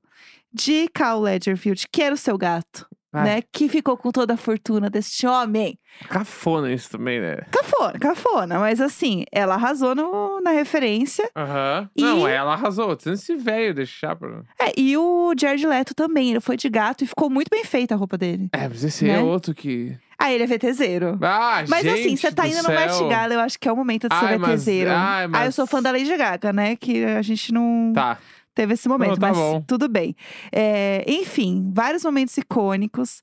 de 0.54 0.88
Carl 0.94 1.22
Ledgerfield, 1.22 1.86
que 1.92 2.02
era 2.02 2.16
o 2.16 2.18
seu 2.18 2.38
gato. 2.38 2.88
Ai. 3.20 3.24
Né? 3.26 3.44
Que 3.52 3.68
ficou 3.70 3.98
com 3.98 4.12
toda 4.12 4.34
a 4.34 4.38
fortuna 4.38 4.90
deste 4.90 5.26
homem. 5.28 5.78
Cafona 6.10 6.72
isso 6.72 6.92
também, 6.92 7.20
né? 7.20 7.38
Cafona, 7.52 7.94
cafona. 8.00 8.60
Mas 8.60 8.80
assim, 8.80 9.24
ela 9.32 9.56
arrasou 9.56 9.96
no- 9.96 10.40
na 10.42 10.52
referência. 10.52 11.28
Aham. 11.36 11.90
E- 11.96 12.02
Não, 12.04 12.28
ela 12.28 12.54
arrasou. 12.54 12.96
Tem 12.96 13.14
esse 13.14 13.36
velho 13.36 13.74
deixar 13.74 14.16
pra. 14.16 14.44
É, 14.62 14.72
e 14.80 14.96
o 14.98 15.34
Jared 15.40 15.66
Leto 15.66 15.96
também. 15.96 16.30
Ele 16.32 16.40
foi 16.40 16.56
de 16.58 16.70
gato 16.70 17.04
e 17.04 17.08
ficou 17.08 17.30
muito 17.30 17.50
bem 17.50 17.64
feita 17.64 17.96
a 17.96 17.98
roupa 17.98 18.18
dele. 18.18 18.50
É, 18.54 18.68
mas 18.68 18.84
esse 18.84 19.06
Né? 19.06 19.16
é 19.16 19.20
outro 19.20 19.54
que. 19.56 19.98
Ah, 20.20 20.32
ele 20.32 20.44
é 20.44 20.48
VTZero. 20.48 21.20
Ah, 21.22 21.64
Mas 21.70 21.84
gente 21.84 22.00
assim, 22.02 22.16
você 22.18 22.32
tá 22.32 22.44
do 22.44 22.48
indo 22.50 22.58
no 22.58 22.64
céu. 22.64 22.74
Met 22.80 23.04
Gala, 23.08 23.34
eu 23.36 23.40
acho 23.40 23.60
que 23.60 23.70
é 23.70 23.72
o 23.72 23.76
momento 23.76 24.10
de 24.10 24.16
ser 24.18 24.26
Ai, 24.26 24.38
mas- 24.40 24.50
VTZero. 24.66 24.90
ai, 24.92 25.30
Ah, 25.32 25.46
eu 25.46 25.52
sou 25.52 25.64
mas- 25.64 25.70
fã 25.72 25.82
da 25.82 25.92
Lady 25.92 26.18
Gaga, 26.18 26.52
né? 26.52 26.76
Que 26.76 27.06
a 27.06 27.22
gente 27.22 27.54
não 27.54 27.92
Tá. 27.94 28.18
Teve 28.58 28.74
esse 28.74 28.90
momento, 28.90 29.20
tá 29.20 29.28
mas 29.28 29.38
bom. 29.38 29.62
tudo 29.62 29.88
bem. 29.88 30.16
É, 30.52 31.06
enfim, 31.08 31.72
vários 31.74 32.04
momentos 32.04 32.36
icônicos. 32.38 33.22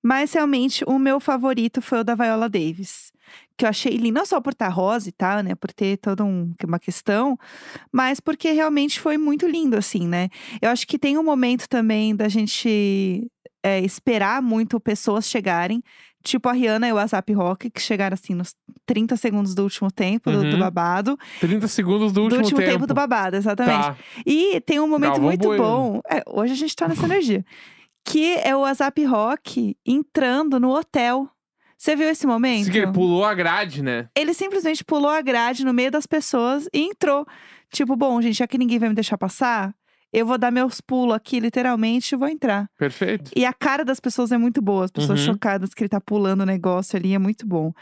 Mas 0.00 0.32
realmente 0.32 0.84
o 0.86 0.96
meu 0.96 1.18
favorito 1.18 1.82
foi 1.82 1.98
o 2.00 2.04
da 2.04 2.14
Viola 2.14 2.48
Davis. 2.48 3.10
Que 3.56 3.64
eu 3.64 3.68
achei 3.68 3.96
lindo, 3.96 4.14
não 4.14 4.24
só 4.24 4.40
por 4.40 4.52
estar 4.52 4.68
rosa 4.68 5.08
e 5.08 5.12
tal, 5.12 5.42
né? 5.42 5.54
Por 5.56 5.72
ter 5.72 5.96
toda 5.98 6.24
um- 6.24 6.54
uma 6.64 6.78
questão, 6.78 7.36
mas 7.92 8.20
porque 8.20 8.52
realmente 8.52 9.00
foi 9.00 9.18
muito 9.18 9.46
lindo, 9.46 9.76
assim, 9.76 10.06
né? 10.06 10.28
Eu 10.62 10.70
acho 10.70 10.86
que 10.86 10.98
tem 10.98 11.18
um 11.18 11.24
momento 11.24 11.68
também 11.68 12.14
da 12.14 12.28
gente 12.28 13.28
é, 13.62 13.80
esperar 13.80 14.40
muito 14.42 14.78
pessoas 14.80 15.28
chegarem. 15.28 15.82
Tipo 16.22 16.48
a 16.48 16.52
Rihanna 16.52 16.88
e 16.88 16.92
o 16.92 16.96
WhatsApp 16.96 17.32
Rock, 17.32 17.70
que 17.70 17.80
chegaram 17.80 18.14
assim 18.14 18.34
nos 18.34 18.54
30 18.84 19.16
segundos 19.16 19.54
do 19.54 19.62
último 19.62 19.90
tempo 19.90 20.30
do, 20.32 20.40
do 20.42 20.52
Uhum. 20.54 20.58
babado. 20.58 21.16
30 21.40 21.68
segundos 21.68 22.12
do 22.12 22.16
Do 22.16 22.22
último, 22.36 22.40
último 22.42 22.60
tempo. 22.60 22.86
do 22.86 22.92
babado, 22.94 23.36
exatamente. 23.36 23.86
Tá. 23.86 23.96
E 24.26 24.60
tem 24.62 24.80
um 24.80 24.88
momento 24.88 25.20
muito 25.20 25.46
Bueno. 25.48 25.62
bom. 25.62 26.00
é, 26.10 26.22
hoje 26.26 26.52
a 26.54 26.56
gente 26.56 26.74
tá 26.74 26.88
nessa 26.88 27.04
energia. 27.04 27.44
Que 28.04 28.34
é 28.38 28.54
o 28.56 28.60
WhatsApp 28.60 29.04
Rock 29.04 29.76
entrando 29.86 30.58
no 30.58 30.74
hotel. 30.76 31.28
Você 31.76 31.94
viu 31.94 32.08
esse 32.08 32.26
momento? 32.26 32.70
Que 32.70 32.78
ele 32.78 32.92
pulou 32.92 33.24
a 33.24 33.32
grade, 33.32 33.82
né? 33.82 34.08
Ele 34.16 34.34
simplesmente 34.34 34.84
pulou 34.84 35.10
a 35.10 35.20
grade 35.22 35.64
no 35.64 35.72
meio 35.72 35.90
das 35.92 36.06
pessoas 36.06 36.68
e 36.74 36.80
entrou. 36.82 37.24
Tipo, 37.72 37.94
bom, 37.94 38.20
gente, 38.20 38.34
já 38.38 38.46
que 38.48 38.58
ninguém 38.58 38.78
vai 38.80 38.88
me 38.88 38.94
deixar 38.96 39.16
passar, 39.16 39.72
eu 40.12 40.24
vou 40.24 40.38
dar 40.38 40.50
meus 40.50 40.80
pulos 40.80 41.14
aqui, 41.14 41.38
literalmente, 41.40 42.14
e 42.14 42.18
vou 42.18 42.28
entrar. 42.28 42.68
Perfeito. 42.78 43.30
E 43.36 43.44
a 43.44 43.52
cara 43.52 43.84
das 43.84 44.00
pessoas 44.00 44.32
é 44.32 44.38
muito 44.38 44.62
boa, 44.62 44.86
as 44.86 44.90
pessoas 44.90 45.20
Uhum. 45.20 45.32
chocadas 45.34 45.74
que 45.74 45.82
ele 45.82 45.88
tá 45.88 46.00
pulando 46.00 46.40
o 46.42 46.46
negócio 46.46 46.96
ali, 46.96 47.14
é 47.14 47.18
muito 47.18 47.46
bom. 47.46 47.72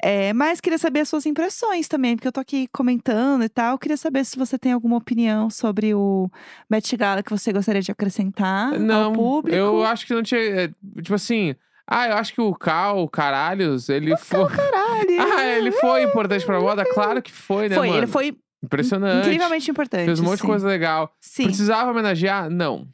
É, 0.00 0.32
mas 0.32 0.60
queria 0.60 0.78
saber 0.78 1.00
as 1.00 1.08
suas 1.08 1.26
impressões 1.26 1.88
também, 1.88 2.14
porque 2.16 2.28
eu 2.28 2.32
tô 2.32 2.40
aqui 2.40 2.68
comentando 2.72 3.42
e 3.44 3.48
tal. 3.48 3.78
Queria 3.78 3.96
saber 3.96 4.24
se 4.24 4.36
você 4.38 4.58
tem 4.58 4.72
alguma 4.72 4.96
opinião 4.96 5.50
sobre 5.50 5.94
o 5.94 6.30
Met 6.70 6.96
Gala 6.96 7.22
que 7.22 7.30
você 7.30 7.52
gostaria 7.52 7.82
de 7.82 7.90
acrescentar 7.90 8.74
ao 8.74 8.78
Não, 8.80 9.12
público. 9.12 9.56
eu 9.56 9.84
acho 9.84 10.06
que 10.06 10.14
não 10.14 10.22
tinha. 10.22 10.40
é, 10.40 10.68
Tipo 11.00 11.14
assim. 11.14 11.54
Ah, 11.84 12.06
eu 12.08 12.14
acho 12.14 12.32
que 12.32 12.40
o 12.40 12.54
Cal, 12.54 13.02
o 13.02 13.08
Caralhos, 13.08 13.88
ele 13.88 14.16
foi. 14.16 14.46
Caralho! 14.54 15.20
Ah, 15.36 15.44
ele 15.44 15.72
foi 15.72 16.04
importante 16.04 16.46
pra 16.46 16.60
moda? 16.60 16.84
Claro 16.94 17.20
que 17.20 17.32
foi, 17.32 17.68
né, 17.68 17.74
foi, 17.76 17.88
mano? 17.88 17.98
ele 17.98 18.06
foi 18.06 18.36
Impressionante. 18.62 19.26
incrivelmente 19.26 19.70
importante. 19.70 20.04
Fez 20.06 20.20
um 20.20 20.24
monte 20.24 20.36
de 20.36 20.40
sim. 20.42 20.46
coisa 20.46 20.68
legal. 20.68 21.12
Sim. 21.20 21.44
Precisava 21.44 21.90
homenagear? 21.90 22.48
Não. 22.48 22.86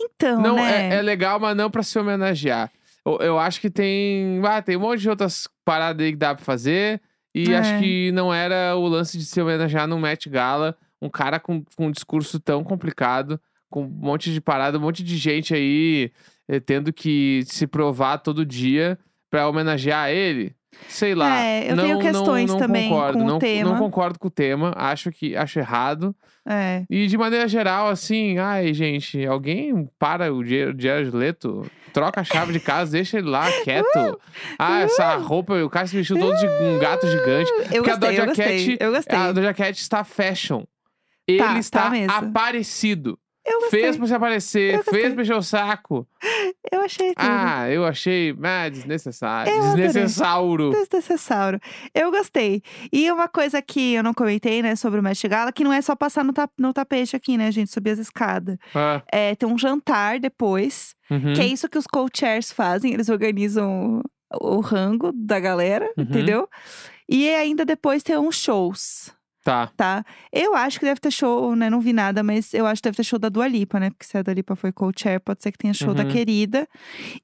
Então, 0.00 0.40
não, 0.40 0.56
né? 0.56 0.88
é, 0.88 0.94
é 0.96 1.02
legal, 1.02 1.38
mas 1.38 1.56
não 1.56 1.70
pra 1.70 1.82
se 1.82 1.98
homenagear. 1.98 2.70
Eu, 3.04 3.18
eu 3.18 3.38
acho 3.38 3.60
que 3.60 3.68
tem. 3.70 4.40
Ah, 4.44 4.62
tem 4.62 4.76
um 4.76 4.80
monte 4.80 5.00
de 5.00 5.10
outras 5.10 5.46
paradas 5.64 6.04
aí 6.04 6.12
que 6.12 6.18
dá 6.18 6.34
pra 6.34 6.44
fazer. 6.44 7.00
E 7.34 7.52
É. 7.52 7.58
acho 7.58 7.78
que 7.78 8.10
não 8.12 8.32
era 8.32 8.74
o 8.76 8.88
lance 8.88 9.16
de 9.18 9.24
se 9.24 9.40
homenagear 9.40 9.86
no 9.86 9.98
Met 9.98 10.28
Gala. 10.28 10.76
Um 11.00 11.08
cara 11.08 11.38
com, 11.38 11.62
com 11.76 11.86
um 11.86 11.90
discurso 11.90 12.38
tão 12.40 12.62
complicado, 12.64 13.40
com 13.70 13.84
um 13.84 13.88
monte 13.88 14.32
de 14.32 14.40
parada, 14.40 14.78
um 14.78 14.80
monte 14.80 15.02
de 15.02 15.16
gente 15.16 15.54
aí 15.54 16.12
eh, 16.48 16.60
tendo 16.60 16.92
que 16.92 17.42
se 17.46 17.66
provar 17.66 18.18
todo 18.18 18.44
dia 18.44 18.98
pra 19.30 19.48
homenagear 19.48 20.10
ele. 20.10 20.54
Sei 20.88 21.14
lá. 21.14 21.40
É, 21.40 21.70
eu 21.70 21.76
não, 21.76 21.84
tenho 21.84 21.94
não- 21.96 22.02
questões 22.02 22.50
não 22.50 22.58
também 22.58 22.88
concordo, 22.88 23.18
com 23.18 23.24
o 23.24 23.26
não, 23.26 23.38
tema. 23.38 23.70
Não 23.70 23.78
concordo 23.78 24.18
com 24.18 24.28
o 24.28 24.30
tema. 24.30 24.72
Acho 24.76 25.10
que 25.10 25.36
acho 25.36 25.58
errado. 25.58 26.14
É. 26.48 26.84
E 26.88 27.06
de 27.06 27.18
maneira 27.18 27.46
geral, 27.46 27.88
assim, 27.88 28.38
ai, 28.38 28.72
gente, 28.72 29.24
alguém 29.26 29.88
para 29.98 30.32
o 30.32 30.44
Jared 30.44 31.10
Leto, 31.12 31.70
troca 31.92 32.20
a 32.22 32.24
chave 32.24 32.52
de 32.52 32.60
casa, 32.60 32.92
deixa 32.92 33.18
ele 33.18 33.28
lá 33.28 33.46
quieto. 33.62 34.18
Ah, 34.58 34.80
essa 34.80 35.16
roupa, 35.16 35.54
o 35.62 35.68
cara 35.70 35.86
se 35.86 35.96
vestiu 35.96 36.18
todo 36.18 36.36
de 36.36 36.46
um 36.46 36.78
gato 36.78 37.06
gigante. 37.06 37.50
Eu 37.72 37.82
Porque 37.82 37.90
a 37.90 37.96
gostei, 37.96 38.08
eu 38.08 38.12
Doja 38.14 38.26
gostei. 38.26 38.66
Cat- 38.76 38.78
Eu 38.80 38.92
gostei. 38.92 39.18
A 39.18 39.32
Doja 39.32 39.54
Cat 39.54 39.80
está 39.80 40.04
fashion. 40.04 40.64
Ele 41.28 41.38
Tá, 41.38 41.58
está 41.58 41.90
tá 41.90 42.16
aparecido. 42.18 43.18
Gostei. 43.46 43.80
Fez 43.82 43.96
pra 43.96 44.06
se 44.06 44.14
aparecer, 44.14 44.76
gostei. 44.76 45.00
fez 45.02 45.14
pra 45.14 45.22
encher 45.22 45.36
o 45.36 45.42
saco. 45.42 46.06
Eu 46.70 46.82
achei 46.82 47.14
tudo. 47.14 47.26
Ah, 47.26 47.70
eu 47.70 47.86
achei 47.86 48.36
ah, 48.42 48.68
desnecessário. 48.68 49.50
Eu. 49.52 49.62
Desnecessauro. 49.76 50.70
Desnecessário. 50.70 51.58
Eu 51.94 52.10
gostei. 52.10 52.62
E 52.92 53.10
uma 53.10 53.28
coisa 53.28 53.62
que 53.62 53.94
eu 53.94 54.02
não 54.02 54.12
comentei, 54.12 54.60
né, 54.62 54.76
sobre 54.76 55.00
o 55.00 55.02
Met 55.02 55.26
Gala, 55.26 55.52
que 55.52 55.64
não 55.64 55.72
é 55.72 55.80
só 55.80 55.96
passar 55.96 56.22
no, 56.24 56.32
tap- 56.32 56.52
no 56.58 56.72
tapete 56.72 57.16
aqui, 57.16 57.38
né, 57.38 57.50
gente, 57.50 57.70
subir 57.70 57.90
as 57.92 57.98
escadas. 57.98 58.56
Ah, 58.74 59.02
É, 59.10 59.34
tem 59.34 59.48
um 59.48 59.56
jantar 59.56 60.18
depois, 60.20 60.94
uhum. 61.10 61.32
que 61.34 61.40
é 61.40 61.46
isso 61.46 61.68
que 61.68 61.78
os 61.78 61.86
co-chairs 61.86 62.52
fazem. 62.52 62.92
Eles 62.92 63.08
organizam 63.08 64.02
o, 64.40 64.56
o 64.58 64.60
rango 64.60 65.12
da 65.14 65.40
galera, 65.40 65.86
Uhum. 65.96 66.04
entendeu? 66.04 66.48
E 67.08 67.28
ainda 67.30 67.64
depois 67.64 68.02
tem 68.02 68.16
uns 68.18 68.36
shows. 68.36 69.12
Tá. 69.42 69.68
Tá? 69.76 70.04
Eu 70.30 70.54
acho 70.54 70.78
que 70.78 70.84
deve 70.84 71.00
ter 71.00 71.10
show, 71.10 71.56
né? 71.56 71.70
Não 71.70 71.80
vi 71.80 71.92
nada, 71.94 72.22
mas 72.22 72.52
eu 72.52 72.66
acho 72.66 72.82
que 72.82 72.88
deve 72.88 72.96
ter 72.98 73.04
show 73.04 73.18
da 73.18 73.28
Dua 73.30 73.48
Lipa, 73.48 73.80
né? 73.80 73.88
Porque 73.90 74.04
se 74.04 74.18
a 74.18 74.22
Dua 74.22 74.34
Lipa 74.34 74.54
foi 74.54 74.70
co-chair, 74.70 75.18
pode 75.18 75.42
ser 75.42 75.50
que 75.50 75.56
tenha 75.58 75.72
show 75.72 75.94
da 75.94 76.02
Uhum. 76.02 76.10
querida. 76.10 76.68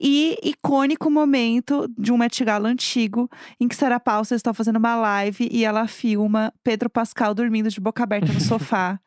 E 0.00 0.38
icônico 0.42 1.10
momento 1.10 1.86
de 1.98 2.12
um 2.12 2.16
Met 2.16 2.42
Gala 2.44 2.68
antigo, 2.68 3.28
em 3.60 3.68
que 3.68 3.76
Sarah 3.76 4.00
Paulson 4.00 4.34
está 4.34 4.54
fazendo 4.54 4.76
uma 4.76 4.96
live 4.96 5.48
e 5.52 5.64
ela 5.64 5.86
filma 5.86 6.52
Pedro 6.64 6.88
Pascal 6.88 7.34
dormindo 7.34 7.68
de 7.68 7.80
boca 7.80 8.02
aberta 8.02 8.32
no 8.32 8.40
sofá. 8.40 8.98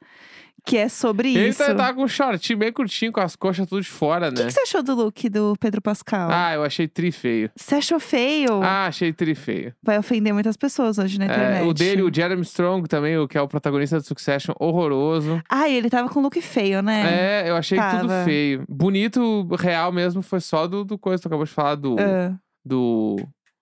que 0.70 0.78
é 0.78 0.88
sobre 0.90 1.30
Ele 1.36 1.50
isso. 1.50 1.64
tá, 1.64 1.74
tá 1.74 1.94
com 1.94 2.04
um 2.04 2.08
shortinho 2.08 2.60
bem 2.60 2.72
curtinho, 2.72 3.12
com 3.12 3.20
as 3.20 3.36
coxas 3.36 3.68
tudo 3.68 3.82
de 3.82 3.88
fora, 3.90 4.30
O 4.30 4.34
que, 4.34 4.40
né? 4.42 4.48
que 4.48 4.54
você 4.54 4.62
achou 4.62 4.84
do 4.84 4.94
look 4.96 5.30
do 5.30 5.56
Pedro 5.60 5.82
Pascal? 5.82 6.30
Ah, 6.32 6.54
eu 6.54 6.64
achei 6.64 6.88
tri 6.88 7.12
feio. 7.12 7.50
Você 7.56 7.76
achou 7.76 8.00
feio? 8.00 8.62
Ah, 8.62 8.86
achei 8.88 9.12
tri 9.12 9.34
feio. 9.36 9.74
Vai 9.82 9.98
ofender 9.98 10.34
muitas 10.34 10.56
pessoas 10.56 10.98
hoje 10.98 11.18
na 11.18 11.26
internet. 11.26 11.64
É, 11.64 11.68
o 11.68 11.74
dele, 11.74 12.02
o 12.04 12.14
Jeremy 12.14 12.42
Strong 12.44 12.88
também, 12.88 13.18
o 13.18 13.28
que 13.28 13.38
é 13.38 13.42
o 13.42 13.48
protagonista 13.48 13.98
do 13.98 14.04
Succession, 14.06 14.54
horroroso. 14.60 15.42
Ah, 15.50 15.68
ele 15.68 15.90
tava 15.90 16.10
com 16.10 16.22
look 16.22 16.40
feio, 16.42 16.82
né? 16.82 17.44
É, 17.46 17.50
eu 17.50 17.56
achei 17.56 17.78
tudo 17.78 18.08
Tava. 18.08 18.24
feio. 18.26 18.64
Bonito, 18.70 19.48
real 19.60 19.92
mesmo, 19.92 20.22
foi 20.22 20.40
só 20.40 20.68
do, 20.68 20.84
do 20.86 20.98
coisa 20.98 21.18
que 21.18 21.24
tu 21.24 21.28
acabou 21.28 21.46
de 21.46 21.52
falar, 21.52 21.76
do... 21.76 21.96
Ah. 22.00 22.34
do... 22.64 23.18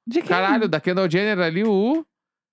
De 0.05 0.19
quem? 0.21 0.29
Caralho, 0.29 0.67
da 0.67 0.79
Kendall 0.79 1.09
Jenner 1.09 1.39
ali, 1.39 1.63
o 1.63 2.05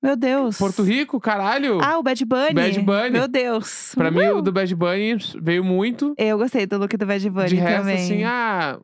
Meu 0.05 0.17
Deus. 0.17 0.59
Porto 0.59 0.83
Rico, 0.83 1.19
caralho. 1.19 1.81
Ah, 1.83 1.99
o 1.99 2.03
Bad 2.03 2.25
Bunny. 2.25 2.53
Bad 2.55 2.81
Bunny. 2.81 3.11
Meu 3.11 3.27
Deus. 3.27 3.93
pra 3.95 4.11
mim, 4.11 4.21
Uh! 4.29 4.37
o 4.37 4.43
do 4.43 4.53
Bad 4.53 4.75
Bunny 4.75 5.17
veio 5.41 5.65
muito. 5.65 6.15
Eu 6.19 6.37
gostei 6.39 6.67
do 6.67 6.77
look 6.79 6.97
do 6.97 7.07
Bad 7.07 7.31
Bunny 7.31 7.49
De 7.49 7.55
resto, 7.57 7.79
também. 7.81 7.97
assim, 7.97 8.25
ah... 8.25 8.79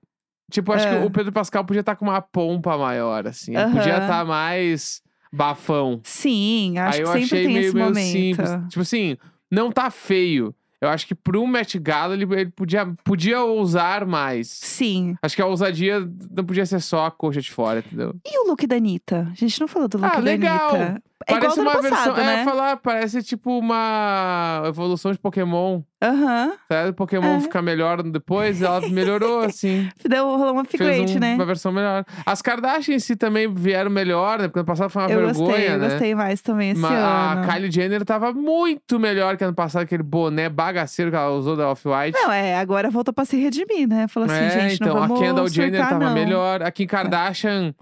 Tipo, 0.51 0.73
acho 0.73 0.89
Ah. 0.89 0.99
que 1.01 1.07
o 1.07 1.11
Pedro 1.11 1.31
Pascal 1.31 1.65
podia 1.65 1.81
estar 1.81 1.95
com 1.95 2.07
uma 2.07 2.21
pompa 2.21 2.77
maior, 2.77 3.27
assim. 3.27 3.55
Ele 3.57 3.67
Podia 3.71 3.95
Aham. 3.97 4.03
estar 4.03 4.25
mais 4.25 5.01
bafão. 5.33 6.01
Sim, 6.03 6.77
acho 6.79 6.97
Aí 6.99 7.03
que 7.05 7.09
eu 7.09 7.13
sempre 7.13 7.25
achei 7.25 7.43
tem 7.45 7.53
meio, 7.55 7.67
esse 7.67 7.75
meio 7.75 7.87
momento. 7.87 8.07
simples. 8.11 8.51
Tipo 8.69 8.81
assim, 8.81 9.17
não 9.51 9.71
tá 9.71 9.91
feio. 9.91 10.53
Eu 10.81 10.89
acho 10.89 11.07
que 11.07 11.15
pro 11.15 11.47
Met 11.47 11.79
Gala 11.79 12.15
ele, 12.15 12.25
ele 12.35 12.51
podia, 12.51 12.87
podia 13.05 13.43
ousar 13.43 14.07
mais. 14.07 14.49
Sim. 14.49 15.15
Acho 15.23 15.37
que 15.37 15.43
a 15.43 15.47
ousadia 15.47 16.01
não 16.35 16.43
podia 16.43 16.65
ser 16.65 16.81
só 16.81 17.05
a 17.05 17.11
coxa 17.11 17.41
de 17.43 17.51
fora, 17.53 17.81
entendeu? 17.81 18.15
E 18.27 18.43
o 18.45 18.49
look 18.49 18.67
da 18.67 18.77
Anitta? 18.77 19.29
A 19.31 19.35
gente 19.35 19.61
não 19.61 19.69
falou 19.69 19.87
do 19.87 19.99
look 19.99 20.07
Ah, 20.11 20.17
da 20.17 20.21
legal. 20.21 20.75
Anitta. 20.75 21.03
É 21.29 21.35
igual 21.35 21.41
parece 21.53 21.61
ano 21.61 21.69
uma 21.71 21.77
passado, 21.83 22.15
versão. 22.15 22.17
É, 22.33 22.37
né? 22.39 22.45
falar, 22.45 22.77
parece 22.79 23.23
tipo 23.23 23.59
uma 23.59 24.63
evolução 24.67 25.13
de 25.13 25.19
Pokémon. 25.19 25.83
Aham. 26.03 26.53
Sabe? 26.73 26.89
O 26.91 26.95
Pokémon 26.95 27.37
É. 27.37 27.41
fica 27.41 27.61
melhor 27.61 28.03
depois, 28.03 28.63
ela 28.63 28.81
melhorou, 28.89 29.41
assim. 29.45 29.87
Deu 30.09 30.25
rolou 30.25 30.55
um 30.59 30.65
Fez 30.65 30.81
upgrade, 30.81 31.17
um- 31.19 31.21
né? 31.21 31.35
uma 31.35 31.45
versão 31.45 31.71
melhor. 31.73 32.07
As 32.25 32.41
Kardashian 32.41 32.95
em 32.95 32.99
si 32.99 33.17
também 33.17 33.53
vieram 33.53 33.91
melhor, 33.91 34.39
né? 34.39 34.49
Porque 34.49 34.61
ano 34.61 34.67
passado 34.67 34.89
foi 34.89 35.03
uma 35.03 35.11
eu 35.11 35.27
vergonha, 35.27 35.47
gostei, 35.47 35.69
eu 35.75 35.79
né? 35.79 35.89
gostei 35.91 36.15
mais 36.15 36.41
também 36.41 36.71
esse 36.71 36.81
Ma- 36.81 36.89
ano. 36.89 37.43
A 37.43 37.47
Kylie 37.53 37.71
Jenner 37.71 38.03
tava 38.05 38.33
muito 38.33 38.99
melhor 38.99 39.37
que 39.37 39.45
ano 39.45 39.55
passado, 39.55 39.83
aquele 39.83 40.03
boné 40.03 40.49
bagaceiro 40.49 41.11
que 41.11 41.17
ela 41.19 41.31
usou 41.33 41.55
da 41.55 41.69
Off-White. 41.71 42.19
Não, 42.19 42.33
é, 42.33 42.57
agora 42.59 42.89
voltou 42.91 43.13
pra 43.13 43.27
se 43.27 43.37
redimir, 43.37 43.87
né? 43.87 44.09
Falou 44.09 44.27
assim, 44.31 44.43
é, 44.43 44.51
gente, 44.69 44.75
então, 44.77 44.95
não 44.95 45.01
vamos 45.03 45.21
a 45.21 45.23
Kendall 45.27 45.49
Jenner 45.49 45.81
surtar, 45.81 45.89
tava 45.99 46.05
não. 46.07 46.15
melhor. 46.15 46.63
A 46.63 46.71
Kim 46.71 46.87
Kardashian, 46.87 47.75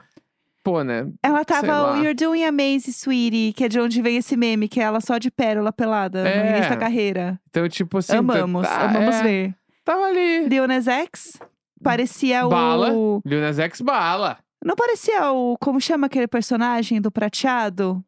pô, 0.70 0.82
né? 0.82 1.06
Ela 1.22 1.38
Sei 1.38 1.44
tava 1.46 1.92
o. 1.92 1.96
You're 1.96 2.14
Doing 2.14 2.44
Amazing, 2.44 2.90
Sweetie, 2.92 3.52
que 3.54 3.64
é 3.64 3.68
de 3.68 3.80
onde 3.80 4.00
vem 4.02 4.16
esse 4.16 4.37
meme, 4.37 4.68
que 4.68 4.80
é 4.80 4.82
ela 4.84 5.00
só 5.00 5.18
de 5.18 5.30
pérola 5.30 5.72
pelada 5.72 6.22
no 6.22 6.28
É. 6.28 6.50
início 6.56 6.70
da 6.70 6.76
carreira. 6.76 7.40
Então, 7.48 7.68
tipo 7.68 7.98
assim. 7.98 8.16
amamos, 8.16 8.66
tá- 8.66 8.82
amamos 8.82 9.16
é, 9.16 9.22
ver. 9.22 9.54
Tava 9.84 10.04
ali. 10.06 10.48
Lil 10.48 10.66
Nas 10.68 10.87
X 10.87 11.38
parecia 11.82 12.46
Bala. 12.46 12.92
o... 12.92 13.22
Lil 13.25 13.40
Nas 13.40 13.58
X 13.58 13.80
bala. 13.80 14.38
Não 14.64 14.75
parecia 14.75 15.30
o... 15.32 15.56
Como 15.60 15.80
chama 15.80 16.06
aquele 16.08 16.26
personagem 16.26 17.00
do 17.00 17.10
prateado? 17.10 18.04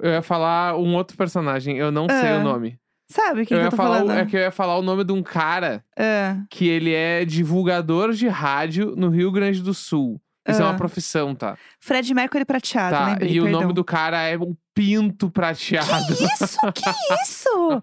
Eu 0.00 0.12
ia 0.12 0.22
falar 0.22 0.76
um 0.78 0.94
outro 0.94 1.16
personagem, 1.16 1.76
eu 1.76 1.90
não 1.90 2.06
sei 2.08 2.30
Ah, 2.30 2.38
o 2.38 2.42
nome. 2.44 2.78
Sabe 3.10 3.44
quem 3.44 3.56
eu 3.56 3.60
que 3.60 3.64
ia 3.64 3.66
eu 3.66 3.70
tô 3.70 3.76
falar, 3.76 3.96
o- 3.96 4.06
falando? 4.06 4.18
é 4.18 4.24
que 4.26 4.36
eu 4.36 4.40
ia 4.40 4.50
falar 4.50 4.78
o 4.78 4.82
nome 4.82 5.04
de 5.04 5.12
um 5.12 5.22
cara 5.22 5.84
Ah, 5.98 6.38
que 6.48 6.66
ele 6.68 6.94
é 6.94 7.24
divulgador 7.24 8.12
de 8.12 8.28
rádio 8.28 8.94
no 8.96 9.08
Rio 9.10 9.30
Grande 9.30 9.60
do 9.60 9.74
Sul. 9.74 10.20
Isso 10.46 10.60
é 10.60 10.64
Ah. 10.64 10.68
uma 10.68 10.76
profissão, 10.76 11.34
tá? 11.34 11.56
Fred 11.80 12.12
Mercury 12.14 12.44
prateado, 12.44 12.94
tá. 12.96 13.06
lembrei, 13.06 13.30
e 13.32 13.40
o 13.40 13.44
perdão. 13.44 13.60
nome 13.62 13.72
do 13.72 13.82
cara 13.84 14.22
é 14.22 14.36
um 14.36 14.54
pinto 14.74 15.30
prateado. 15.30 16.12
Isso, 16.12 16.58
que 16.72 16.90
isso? 17.22 17.80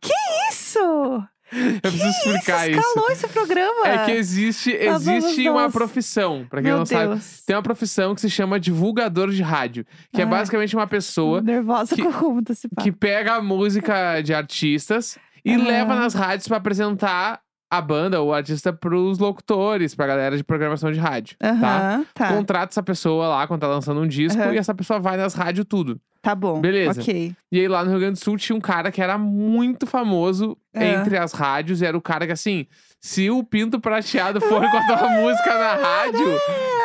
que 0.00 0.12
isso? 0.50 0.78
Eu 1.54 1.80
preciso 1.80 2.08
explicar 2.08 2.68
isso? 2.68 2.80
Escalou 2.80 3.10
esse 3.10 3.28
programa? 3.28 3.86
É 3.86 4.04
que 4.06 4.10
existe, 4.12 4.72
Nós 4.86 5.04
vamos 5.04 5.24
existe 5.24 5.48
uma 5.48 5.70
profissão, 5.70 6.46
pra 6.48 6.60
quem 6.60 6.70
Meu 6.70 6.78
não 6.78 6.86
sabe. 6.86 7.08
Deus. 7.08 7.42
Tem 7.46 7.54
uma 7.54 7.62
profissão 7.62 8.14
que 8.14 8.20
se 8.20 8.30
chama 8.30 8.58
divulgador 8.58 9.30
de 9.30 9.42
rádio, 9.42 9.84
que 10.12 10.20
é 10.20 10.24
Ai. 10.24 10.30
basicamente 10.30 10.74
uma 10.74 10.86
pessoa 10.86 11.40
Nervosa 11.42 11.94
que- 11.94 12.02
com 12.02 12.12
como 12.12 12.38
antecipar. 12.40 12.82
que 12.82 12.90
pega 12.90 13.34
a 13.34 13.42
música 13.42 14.20
de 14.22 14.34
artistas 14.34 15.16
e 15.44 15.54
Aham. 15.54 15.64
leva 15.64 15.94
nas 15.94 16.14
rádios 16.14 16.48
pra 16.48 16.56
apresentar 16.56 17.40
a 17.70 17.80
banda 17.80 18.20
ou 18.20 18.28
o 18.28 18.32
artista 18.34 18.72
pros 18.72 19.18
locutores, 19.18 19.94
pra 19.94 20.06
galera 20.06 20.36
de 20.36 20.44
programação 20.44 20.92
de 20.92 20.98
rádio, 20.98 21.36
tá? 21.38 21.48
Aham, 21.48 22.06
tá. 22.14 22.28
Contrata 22.28 22.72
essa 22.72 22.82
pessoa 22.82 23.28
lá 23.28 23.46
quando 23.46 23.60
tá 23.60 23.68
lançando 23.68 24.00
um 24.00 24.06
disco 24.06 24.40
Aham. 24.40 24.54
e 24.54 24.58
essa 24.58 24.74
pessoa 24.74 25.00
vai 25.00 25.16
nas 25.16 25.34
rádios 25.34 25.66
tudo. 25.68 26.00
Tá 26.24 26.34
bom. 26.34 26.58
Beleza. 26.58 27.02
Ok. 27.02 27.34
E 27.52 27.60
aí 27.60 27.68
lá 27.68 27.84
no 27.84 27.90
Rio 27.90 28.00
Grande 28.00 28.18
do 28.18 28.24
Sul 28.24 28.38
tinha 28.38 28.56
um 28.56 28.60
cara 28.60 28.90
que 28.90 29.02
era 29.02 29.18
muito 29.18 29.86
famoso 29.86 30.56
entre 30.74 31.18
as 31.18 31.32
rádios. 31.34 31.82
E 31.82 31.84
era 31.84 31.94
o 31.94 32.00
cara 32.00 32.24
que 32.24 32.32
assim, 32.32 32.66
se 32.98 33.28
o 33.28 33.44
Pinto 33.44 33.78
Prateado 33.78 34.40
for 34.40 34.62
com 34.70 34.76
a 34.78 34.86
tua 34.86 35.08
música 35.20 35.58
na 35.58 35.74
rádio, 35.74 36.40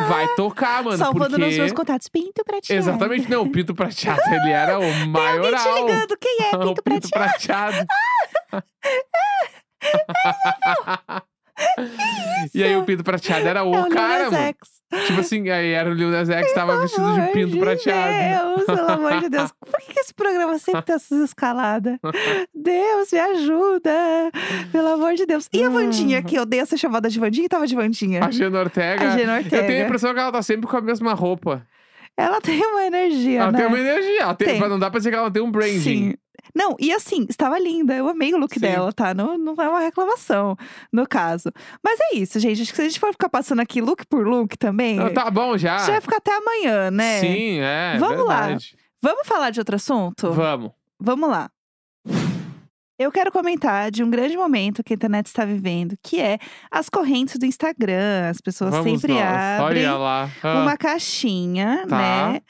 vai 0.09 0.27
tocar, 0.35 0.83
mano. 0.83 0.97
Salvando 0.97 1.29
porque... 1.37 1.45
nos 1.45 1.57
meus 1.57 1.71
contatos. 1.71 2.09
Pinto 2.09 2.43
prateado. 2.43 2.81
Exatamente, 2.81 3.31
não, 3.31 3.43
o 3.43 3.49
Pinto 3.49 3.73
Prateado, 3.73 4.21
ele 4.29 4.51
era 4.51 4.77
o 4.77 4.81
Tem 4.81 5.27
alguém 5.29 5.55
te 5.55 5.81
ligando. 5.81 6.17
Quem 6.19 6.37
é 6.41 6.55
o 6.57 6.59
Pinto 6.59 6.83
Pinto 6.83 7.09
prateado? 7.09 7.87
Prateado. 8.49 8.65
e 12.53 12.63
aí 12.63 12.75
o 12.75 12.83
Pinto 12.83 13.03
Prateado 13.03 13.47
era 13.47 13.63
o 13.63 13.73
é 13.73 13.81
o 13.81 13.89
cara, 13.89 14.31
mano. 14.31 14.55
Tipo 15.05 15.19
assim, 15.19 15.47
aí 15.49 15.71
era 15.71 15.89
o 15.89 15.93
Lil 15.93 16.09
Nas 16.09 16.29
X, 16.29 16.53
tava 16.53 16.79
vestido 16.81 17.13
de 17.13 17.21
pinto 17.31 17.51
de 17.51 17.59
prateado. 17.59 18.55
Deus, 18.55 18.65
pelo 18.65 18.91
amor 18.91 19.21
de 19.21 19.29
Deus. 19.29 19.53
Por 19.59 19.79
que, 19.81 19.99
esse 19.99 20.13
programa 20.13 20.57
sempre 20.57 20.81
tem 20.81 20.95
essas 20.95 21.19
escaladas? 21.19 21.99
Deus, 22.55 23.11
me 23.11 23.19
ajuda. 23.19 23.91
Pelo 24.71 24.87
amor 24.87 25.13
de 25.13 25.27
Deus. 25.27 25.47
E 25.53 25.63
a 25.63 25.69
Vandinha, 25.69 26.23
que 26.23 26.35
eu 26.35 26.45
dei 26.45 26.59
essa 26.59 26.75
chamada 26.75 27.07
de 27.07 27.19
Vandinha 27.19 27.45
e 27.45 27.49
tava 27.49 27.67
de 27.67 27.75
Vandinha? 27.75 28.25
A 28.25 28.31
Gena 28.31 28.59
Ortega. 28.59 29.13
A 29.13 29.17
Gena 29.17 29.41
Eu 29.41 29.43
tenho 29.43 29.61
a 29.61 29.63
Ortega. 29.63 29.85
impressão 29.85 30.13
que 30.13 30.19
ela 30.19 30.31
tá 30.31 30.41
sempre 30.41 30.65
com 30.65 30.77
a 30.77 30.81
mesma 30.81 31.13
roupa. 31.13 31.63
Ela 32.17 32.41
tem 32.41 32.59
uma 32.65 32.83
energia, 32.83 33.41
Ela 33.41 33.51
né? 33.51 33.59
tem 33.59 33.67
uma 33.67 33.79
energia. 33.79 34.21
Ela 34.23 34.33
tem, 34.33 34.47
Tem. 34.47 34.59
Não 34.59 34.79
dá 34.79 34.89
pra 34.89 34.97
dizer 34.97 35.11
que 35.11 35.15
ela 35.15 35.31
tem 35.31 35.41
um 35.41 35.51
branding. 35.51 35.79
Sim. 35.79 36.13
Não, 36.55 36.75
e 36.79 36.91
assim, 36.91 37.25
estava 37.29 37.57
linda. 37.59 37.93
Eu 37.95 38.07
amei 38.09 38.33
o 38.33 38.37
look 38.37 38.53
Sim. 38.55 38.59
dela, 38.61 38.91
tá? 38.93 39.13
Não, 39.13 39.37
não 39.37 39.53
é 39.55 39.67
uma 39.69 39.79
reclamação, 39.79 40.55
no 40.91 41.07
caso. 41.07 41.51
Mas 41.83 41.99
é 41.99 42.15
isso, 42.17 42.39
gente. 42.39 42.61
Acho 42.61 42.71
que 42.71 42.75
se 42.77 42.81
a 42.81 42.85
gente 42.85 42.99
for 42.99 43.11
ficar 43.11 43.29
passando 43.29 43.59
aqui 43.61 43.81
look 43.81 44.05
por 44.07 44.27
look 44.27 44.57
também, 44.57 44.95
Não, 44.97 45.13
tá 45.13 45.29
bom 45.29 45.57
já. 45.57 45.77
já 45.79 45.91
vai 45.93 46.01
ficar 46.01 46.17
até 46.17 46.35
amanhã, 46.35 46.91
né? 46.91 47.19
Sim, 47.19 47.59
é. 47.59 47.97
Vamos 47.99 48.25
lá. 48.25 48.41
verdade. 48.41 48.75
Vamos 49.01 49.27
falar 49.27 49.49
de 49.49 49.59
outro 49.59 49.75
assunto? 49.75 50.31
Vamos. 50.33 50.71
Vamos 50.99 51.29
lá. 51.29 51.49
Eu 52.97 53.13
quero 53.13 53.31
comentar 53.31 53.89
de 53.89 54.03
um 54.03 54.09
grande 54.09 54.35
momento 54.35 54.83
que 54.83 54.91
a 54.91 54.95
internet 54.95 55.27
está 55.27 55.45
vivendo, 55.45 55.95
que 56.03 56.19
é 56.19 56.37
as 56.69 56.89
correntes 56.89 57.37
do 57.39 57.45
Instagram. 57.45 58.29
As 58.29 58.41
pessoas 58.41 58.71
Vamos 58.71 58.91
sempre 58.99 59.13
nós. 59.13 59.23
abrem 59.23 59.85
Olha 59.87 59.95
lá. 59.97 60.29
Ah, 60.43 60.63
uma 60.63 60.75
caixinha, 60.75 61.85
Tá. 61.87 61.97
né? 62.33 62.41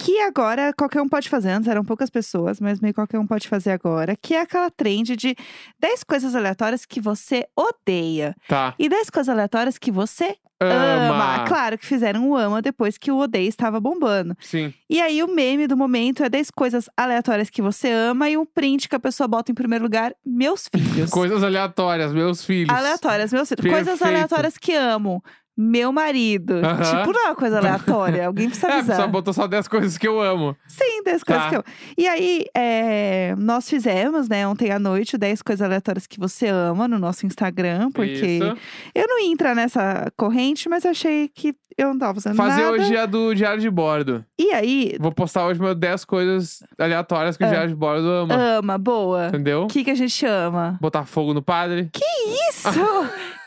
Que 0.00 0.20
agora 0.20 0.72
qualquer 0.72 1.02
um 1.02 1.08
pode 1.08 1.28
fazer. 1.28 1.50
Antes 1.50 1.68
eram 1.68 1.84
poucas 1.84 2.08
pessoas, 2.08 2.60
mas 2.60 2.80
meio 2.80 2.94
qualquer 2.94 3.18
um 3.18 3.26
pode 3.26 3.48
fazer 3.48 3.72
agora. 3.72 4.14
Que 4.16 4.34
é 4.34 4.40
aquela 4.40 4.70
trend 4.70 5.16
de 5.16 5.34
10 5.80 6.04
coisas 6.04 6.36
aleatórias 6.36 6.86
que 6.86 7.00
você 7.00 7.46
odeia. 7.56 8.34
Tá. 8.46 8.74
E 8.78 8.88
10 8.88 9.10
coisas 9.10 9.28
aleatórias 9.28 9.76
que 9.76 9.90
você 9.90 10.36
Ama. 10.60 10.74
ama. 10.74 11.44
Claro 11.46 11.78
que 11.78 11.86
fizeram 11.86 12.28
o 12.30 12.36
ama 12.36 12.60
depois 12.60 12.98
que 12.98 13.10
o 13.10 13.18
odeia 13.18 13.48
estava 13.48 13.78
bombando. 13.80 14.36
Sim. 14.40 14.72
E 14.90 15.00
aí 15.00 15.22
o 15.22 15.28
meme 15.28 15.66
do 15.66 15.76
momento 15.76 16.22
é 16.24 16.28
10 16.28 16.50
coisas 16.50 16.88
aleatórias 16.96 17.50
que 17.50 17.62
você 17.62 17.90
ama 17.90 18.28
e 18.28 18.36
um 18.36 18.44
print 18.44 18.88
que 18.88 18.96
a 18.96 19.00
pessoa 19.00 19.28
bota 19.28 19.52
em 19.52 19.54
primeiro 19.54 19.84
lugar, 19.84 20.12
meus 20.24 20.68
filhos. 20.68 21.10
Coisas 21.18 21.42
aleatórias, 21.42 22.12
meus 22.12 22.44
filhos. 22.44 22.76
Aleatórias, 22.76 23.32
meus 23.32 23.48
filhos. 23.48 23.64
Coisas 23.64 23.98
Perfeito. 23.98 24.04
aleatórias 24.08 24.58
que 24.58 24.74
amo. 24.74 25.22
Meu 25.60 25.90
marido. 25.90 26.54
Aham. 26.64 26.82
Tipo, 26.82 27.12
não 27.12 27.20
é 27.20 27.26
uma 27.30 27.34
coisa 27.34 27.58
aleatória. 27.58 28.26
Alguém 28.28 28.46
precisa 28.48 28.68
É, 28.68 28.74
avisar. 28.78 28.96
só 28.96 29.08
botou 29.08 29.34
só 29.34 29.48
10 29.48 29.66
coisas 29.66 29.98
que 29.98 30.06
eu 30.06 30.20
amo. 30.22 30.56
Sim, 30.68 31.02
10 31.04 31.24
coisas 31.24 31.44
Tá. 31.44 31.50
que 31.50 31.56
eu. 31.56 31.64
E 31.96 32.06
aí, 32.06 32.44
é, 32.56 33.34
nós 33.36 33.68
fizemos, 33.68 34.28
né, 34.28 34.46
ontem 34.46 34.70
à 34.70 34.78
noite, 34.78 35.16
o 35.16 35.18
10 35.18 35.42
coisas 35.42 35.64
aleatórias 35.64 36.06
que 36.06 36.18
você 36.20 36.46
ama 36.46 36.86
no 36.86 36.96
nosso 36.98 37.26
Instagram, 37.26 37.90
porque 37.90 38.10
Isso. 38.38 38.56
eu 38.94 39.08
não 39.08 39.18
ia 39.20 39.32
entrar 39.32 39.54
nessa 39.56 40.12
corrente, 40.16 40.68
mas 40.68 40.84
eu 40.84 40.92
achei 40.92 41.28
que 41.28 41.52
eu 41.76 41.88
não 41.88 41.98
tava 41.98 42.14
fazendo 42.14 42.36
Fazer 42.36 42.62
nada. 42.62 42.72
hoje 42.72 42.96
a 42.96 43.06
do 43.06 43.34
Diário 43.34 43.60
de 43.60 43.70
Bordo. 43.70 44.24
E 44.38 44.52
aí, 44.52 44.96
Vou 45.00 45.10
postar 45.12 45.46
hoje 45.46 45.60
meu 45.60 45.74
10 45.74 46.04
coisas 46.04 46.62
aleatórias 46.78 47.36
que 47.36 47.42
o 47.42 47.46
Ah. 47.46 47.50
Diário 47.50 47.68
de 47.70 47.74
Bordo 47.76 48.08
ama. 48.08 48.34
ama, 48.34 48.78
boa. 48.78 49.28
Entendeu? 49.28 49.62
O 49.62 49.66
que, 49.68 49.82
que 49.84 49.90
a 49.90 49.94
gente 49.96 50.24
ama? 50.26 50.78
Botar 50.80 51.04
fogo 51.04 51.32
no 51.34 51.42
padre. 51.42 51.88
Que 51.92 52.04
isso? 52.50 52.68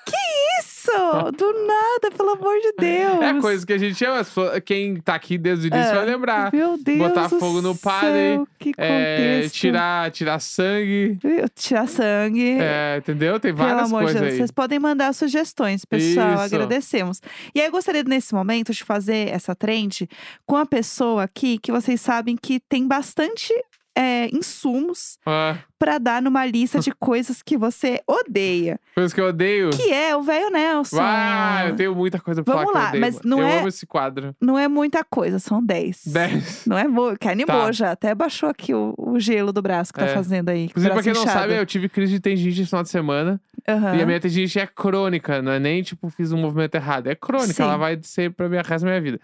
Do 1.35 1.53
nada, 1.67 2.15
pelo 2.15 2.31
amor 2.31 2.55
de 2.59 2.73
Deus. 2.77 3.21
É 3.21 3.39
coisa 3.39 3.65
que 3.65 3.73
a 3.73 3.77
gente 3.77 4.03
ama. 4.05 4.21
Quem 4.65 4.95
tá 4.97 5.15
aqui 5.15 5.37
desde 5.37 5.67
o 5.67 5.73
início 5.73 5.91
É. 5.91 5.95
vai 5.95 6.05
lembrar. 6.05 6.51
Meu 6.53 6.77
Deus 6.77 6.97
botar 6.97 7.29
fogo 7.29 7.61
no 7.61 7.75
padre, 7.75 8.41
Que 8.59 8.71
É, 8.77 9.47
tirar, 9.49 10.09
tirar 10.11 10.39
sangue. 10.39 11.17
Tirar 11.55 11.87
sangue. 11.87 12.57
É, 12.59 12.97
entendeu? 12.97 13.39
Tem 13.39 13.53
Pelo 13.53 13.67
várias 13.67 13.87
amor 13.89 13.99
de 13.99 14.05
coisas 14.05 14.21
Deus, 14.21 14.31
aí. 14.33 14.37
vocês 14.37 14.51
podem 14.51 14.79
mandar 14.79 15.13
sugestões, 15.13 15.85
pessoal. 15.85 16.33
Isso. 16.33 16.43
Agradecemos. 16.55 17.21
E 17.53 17.59
aí, 17.59 17.67
eu 17.67 17.71
gostaria, 17.71 18.03
nesse 18.03 18.33
momento, 18.33 18.73
de 18.73 18.83
fazer 18.83 19.29
essa 19.29 19.55
trend 19.55 20.07
com 20.45 20.55
a 20.55 20.65
pessoa 20.65 21.23
aqui 21.23 21.57
que 21.57 21.71
vocês 21.71 21.99
sabem 22.01 22.35
que 22.35 22.59
tem 22.59 22.87
bastante 22.87 23.53
é, 23.97 24.27
insumos 24.35 25.17
Ah, 25.25 25.57
pra 25.77 25.97
dar 25.97 26.21
numa 26.21 26.45
lista 26.45 26.79
de 26.79 26.91
coisas 26.93 27.41
que 27.41 27.57
você 27.57 28.01
odeia. 28.07 28.79
coisas 28.95 29.11
que 29.13 29.19
eu 29.19 29.25
odeio. 29.27 29.69
Que 29.71 29.91
é 29.91 30.15
o 30.15 30.21
velho 30.21 30.49
Nelson. 30.49 30.97
Ah, 31.01 31.65
eu 31.67 31.75
tenho 31.75 31.93
muita 31.95 32.19
coisa 32.19 32.43
pra 32.43 32.53
Vamos 32.53 32.71
falar 32.71 32.89
lá, 32.91 32.95
eu 32.95 33.01
mas 33.01 33.21
não 33.23 33.39
eu 33.39 33.45
é- 33.47 33.59
amo 33.59 33.67
esse 33.67 33.85
quadro. 33.85 34.35
Não 34.39 34.57
é 34.57 34.67
muita 34.67 35.03
coisa, 35.03 35.39
são 35.39 35.63
10. 35.63 36.03
10. 36.07 36.65
Não 36.65 36.77
é 36.77 36.87
boa, 36.87 37.17
que 37.17 37.27
animou 37.27 37.65
Tá. 37.65 37.71
já. 37.71 37.91
Até 37.91 38.15
baixou 38.15 38.49
aqui 38.49 38.73
o, 38.73 38.93
o 38.97 39.19
gelo 39.19 39.51
do 39.51 39.61
braço 39.61 39.91
que 39.93 39.99
tá 39.99 40.05
É. 40.05 40.13
fazendo 40.13 40.49
aí. 40.49 40.65
Inclusive, 40.65 40.93
pra 40.93 41.03
quem 41.03 41.13
não 41.13 41.21
inchado. 41.23 41.39
sabe, 41.39 41.57
eu 41.57 41.65
tive 41.65 41.89
crise 41.89 42.13
de 42.13 42.19
tendinite 42.19 42.61
esse 42.61 42.69
final 42.69 42.83
de 42.83 42.89
semana. 42.89 43.41
Aham. 43.67 43.95
E 43.95 44.01
a 44.01 44.05
minha 44.05 44.19
tendinite 44.19 44.57
é 44.59 44.65
crônica, 44.67 45.41
não 45.41 45.51
é 45.51 45.59
nem 45.59 45.83
tipo, 45.83 46.09
fiz 46.09 46.31
um 46.31 46.37
movimento 46.37 46.75
errado. 46.75 47.07
É 47.07 47.15
crônica, 47.15 47.53
Sim. 47.53 47.63
ela 47.63 47.77
vai 47.77 47.99
ser 48.01 48.31
pra 48.31 48.47
minha 48.47 48.61
resto 48.61 48.85
da 48.85 48.91
minha 48.91 49.01
vida. 49.01 49.19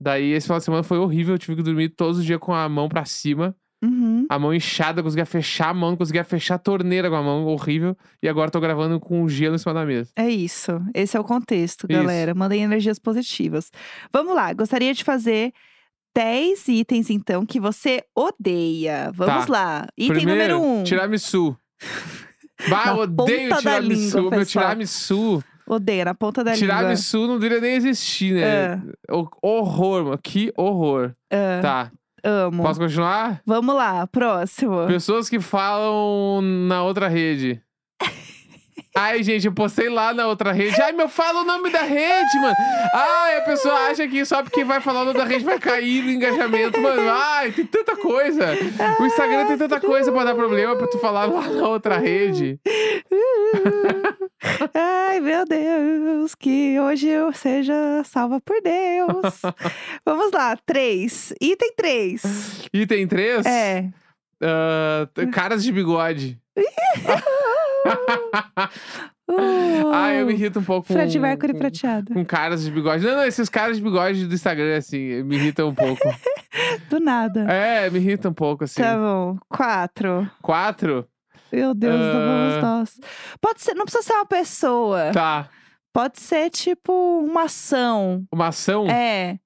Daí, 0.00 0.30
esse 0.32 0.46
final 0.46 0.58
de 0.58 0.64
semana 0.64 0.82
foi 0.82 0.98
horrível. 0.98 1.34
Eu 1.34 1.38
tive 1.38 1.56
que 1.56 1.62
dormir 1.62 1.88
todos 1.88 2.18
os 2.18 2.24
dias 2.24 2.38
com 2.38 2.54
a 2.54 2.68
mão 2.68 2.88
pra 2.88 3.04
cima. 3.04 3.54
Uhum. 3.82 4.26
A 4.28 4.38
mão 4.38 4.52
inchada, 4.52 5.02
conseguia 5.02 5.24
fechar 5.24 5.68
a 5.70 5.74
mão, 5.74 5.96
conseguia 5.96 6.24
fechar 6.24 6.56
a 6.56 6.58
torneira 6.58 7.08
com 7.08 7.16
a 7.16 7.22
mão, 7.22 7.46
horrível. 7.46 7.96
E 8.22 8.28
agora 8.28 8.50
tô 8.50 8.58
gravando 8.60 8.98
com 8.98 9.22
um 9.22 9.28
gelo 9.28 9.54
em 9.54 9.58
cima 9.58 9.72
da 9.74 9.86
mesa. 9.86 10.10
É 10.16 10.28
isso. 10.28 10.80
Esse 10.92 11.16
é 11.16 11.20
o 11.20 11.24
contexto, 11.24 11.86
Isso. 11.88 12.00
galera. 12.00 12.34
Mandem 12.34 12.62
energias 12.62 12.98
positivas. 12.98 13.70
Vamos 14.12 14.34
lá. 14.34 14.52
Gostaria 14.52 14.92
de 14.92 15.04
fazer 15.04 15.52
10 16.16 16.66
itens, 16.68 17.08
então, 17.10 17.46
que 17.46 17.60
você 17.60 18.02
odeia. 18.16 19.12
Vamos 19.14 19.46
Tá. 19.46 19.52
lá. 19.52 19.86
Item 19.96 20.16
Primeiro, 20.16 20.54
número 20.54 20.60
1. 20.60 20.80
Um. 20.80 20.84
tiramisu. 20.84 21.56
Bah, 22.68 22.92
odeio 22.96 23.56
tiramisu. 23.56 24.16
língua, 24.18 24.30
Meu 24.36 24.44
tiramisu. 24.44 25.44
Odeia, 25.64 26.04
na 26.06 26.14
ponta 26.14 26.42
da 26.42 26.54
língua. 26.54 26.66
Tiramisu 26.66 27.26
não 27.28 27.38
deveria 27.38 27.60
nem 27.60 27.76
existir, 27.76 28.34
né? 28.34 28.82
O- 29.10 29.28
Horror, 29.40 30.04
mano. 30.06 30.18
Que 30.20 30.52
horror. 30.56 31.12
Ah, 31.30 31.60
Tá. 31.62 31.92
Amo. 32.28 32.62
Posso 32.62 32.78
continuar? 32.78 33.40
Vamos 33.46 33.74
lá, 33.74 34.06
próximo. 34.06 34.86
Pessoas 34.86 35.30
que 35.30 35.40
falam 35.40 36.42
na 36.42 36.82
outra 36.82 37.08
rede. 37.08 37.62
Ai, 38.94 39.22
gente, 39.22 39.46
eu 39.46 39.52
postei 39.52 39.88
lá 39.88 40.12
na 40.12 40.26
outra 40.26 40.52
rede. 40.52 40.78
Ai, 40.82 40.92
meu, 40.92 41.08
fala 41.08 41.40
o 41.40 41.44
nome 41.44 41.70
da 41.70 41.82
rede, 41.82 42.38
mano. 42.38 42.54
Ai, 42.92 43.38
a 43.38 43.42
pessoa 43.42 43.74
acha 43.88 44.06
que 44.06 44.24
só 44.26 44.42
porque 44.42 44.62
vai 44.62 44.80
falar 44.80 45.02
o 45.02 45.04
nome 45.06 45.18
da 45.18 45.24
rede 45.24 45.44
vai 45.44 45.58
cair 45.58 46.02
no 46.02 46.10
engajamento, 46.10 46.78
mano. 46.80 47.08
Ai, 47.10 47.50
tem 47.52 47.64
tanta 47.64 47.96
coisa. 47.96 48.46
O 49.00 49.06
Instagram 49.06 49.46
tem 49.46 49.56
tanta 49.56 49.80
coisa 49.80 50.12
pra 50.12 50.24
dar 50.24 50.34
problema 50.34 50.76
pra 50.76 50.86
tu 50.86 50.98
falar 50.98 51.24
lá 51.26 51.48
na 51.48 51.66
outra 51.66 51.96
rede. 51.96 52.60
Ai, 54.74 55.20
meu 55.20 55.44
Deus, 55.44 56.34
que 56.34 56.78
hoje 56.78 57.08
eu 57.08 57.32
seja 57.32 57.74
salva 58.04 58.40
por 58.40 58.60
Deus. 58.62 59.42
Vamos 60.06 60.30
lá, 60.32 60.56
três. 60.64 61.32
Item 61.40 61.72
três. 61.76 62.68
Item 62.72 63.06
3. 63.08 63.46
É. 63.46 63.90
ah, 64.42 65.08
t- 65.12 65.26
caras 65.28 65.62
de 65.64 65.72
bigode. 65.72 66.38
Uh, 69.30 69.90
Ai, 69.92 70.20
eu 70.20 70.26
me 70.26 70.32
irrito 70.32 70.58
um 70.60 70.64
pouco 70.64 70.86
Fred 70.92 71.14
com, 71.16 71.22
Mercury 71.22 71.52
com, 71.52 71.58
prateado. 71.58 72.14
com 72.14 72.24
caras 72.24 72.64
de 72.64 72.70
bigode. 72.70 73.04
Não, 73.04 73.16
não, 73.16 73.24
esses 73.24 73.48
caras 73.48 73.76
de 73.76 73.82
bigode 73.82 74.26
do 74.26 74.34
Instagram, 74.34 74.76
assim, 74.76 75.22
me 75.22 75.36
irritam 75.36 75.68
um 75.68 75.74
pouco. 75.74 76.00
Do 76.88 76.98
nada. 76.98 77.42
é, 77.52 77.90
me 77.90 77.98
irrita 77.98 78.28
um 78.30 78.32
pouco, 78.32 78.64
assim. 78.64 78.80
Tá 78.80 78.96
bom. 78.96 79.36
Quatro. 79.48 80.28
Quatro? 80.42 81.06
Meu 81.52 81.74
Deus, 81.74 81.94
Ah. 81.94 82.12
vamos 82.12 82.62
nós. 82.62 83.00
Pode 83.40 83.62
ser, 83.62 83.74
não 83.74 83.84
precisa 83.84 84.02
ser 84.04 84.12
uma 84.14 84.26
pessoa. 84.26 85.10
Tá. 85.12 85.48
Pode 85.92 86.20
ser 86.20 86.50
tipo 86.50 86.92
uma 87.24 87.44
ação. 87.44 88.24
Uma 88.32 88.48
ação? 88.48 88.86
É. 88.88 89.38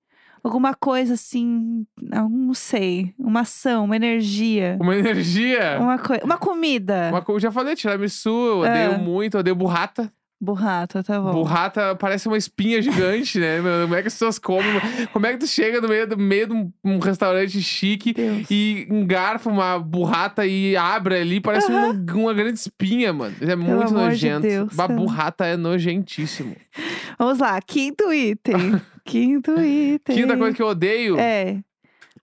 Alguma 0.45 0.75
coisa 0.75 1.15
assim, 1.15 1.87
não 2.01 2.53
sei. 2.53 3.15
Uma 3.17 3.41
ação, 3.43 3.85
uma 3.85 3.95
energia. 3.95 4.77
Uma 4.81 4.97
energia? 4.97 5.79
Uma 5.81 5.99
coisa. 5.99 6.25
Uma 6.25 6.37
comida. 6.37 7.11
Uma 7.12 7.23
co- 7.23 7.38
já 7.38 7.53
falei, 7.53 7.77
tiramisu, 7.77 8.29
eu 8.29 8.59
odeio 8.59 8.95
Ah. 8.95 8.99
muito, 8.99 9.35
eu 9.37 9.41
odeio 9.41 9.55
burrata. 9.55 10.12
Burrata, 10.44 11.05
tá 11.05 11.20
bom. 11.20 11.31
Burrata 11.31 11.94
parece 11.94 12.26
uma 12.26 12.37
espinha 12.37 12.83
gigante, 12.83 13.38
né? 13.38 13.59
Como 13.83 13.94
é 13.94 14.02
que 14.02 14.09
as 14.09 14.14
pessoas 14.14 14.40
comem? 14.40 14.64
Como 15.12 15.24
é 15.24 15.35
que 15.35 15.38
tu 15.38 15.46
chega 15.46 15.81
no 15.81 15.87
meio, 15.87 16.05
do 16.05 16.18
meio 16.18 16.48
de 16.48 16.52
um, 16.52 16.72
um 16.83 16.98
restaurante 16.98 17.62
chique 17.62 18.12
Deus. 18.12 18.48
e 18.50 18.88
engarfa 18.90 19.48
uma 19.48 19.78
burrata 19.78 20.44
e 20.44 20.76
abre 20.76 21.14
ali, 21.14 21.40
parece 21.40 21.70
uma, 21.70 21.90
uma 21.90 22.35
grande 22.35 22.59
espinha, 22.59 23.12
mano. 23.12 23.37
É 23.40 23.55
muito 23.55 23.70
amor 23.70 23.87
de 23.87 23.92
nojento. 23.94 24.42
Deus, 24.42 24.74
Uma 24.74 24.85
é. 24.85 24.88
burrata 24.88 25.46
é 25.46 25.57
nojentíssimo. 25.57 26.57
Vamos 27.16 27.38
lá, 27.38 27.61
quinto 27.62 28.12
item. 28.12 28.83
quinto 29.07 29.52
item. 29.61 30.16
Quinta 30.16 30.37
coisa 30.37 30.57
que 30.57 30.62
eu 30.62 30.66
odeio 30.66 31.20
É. 31.20 31.61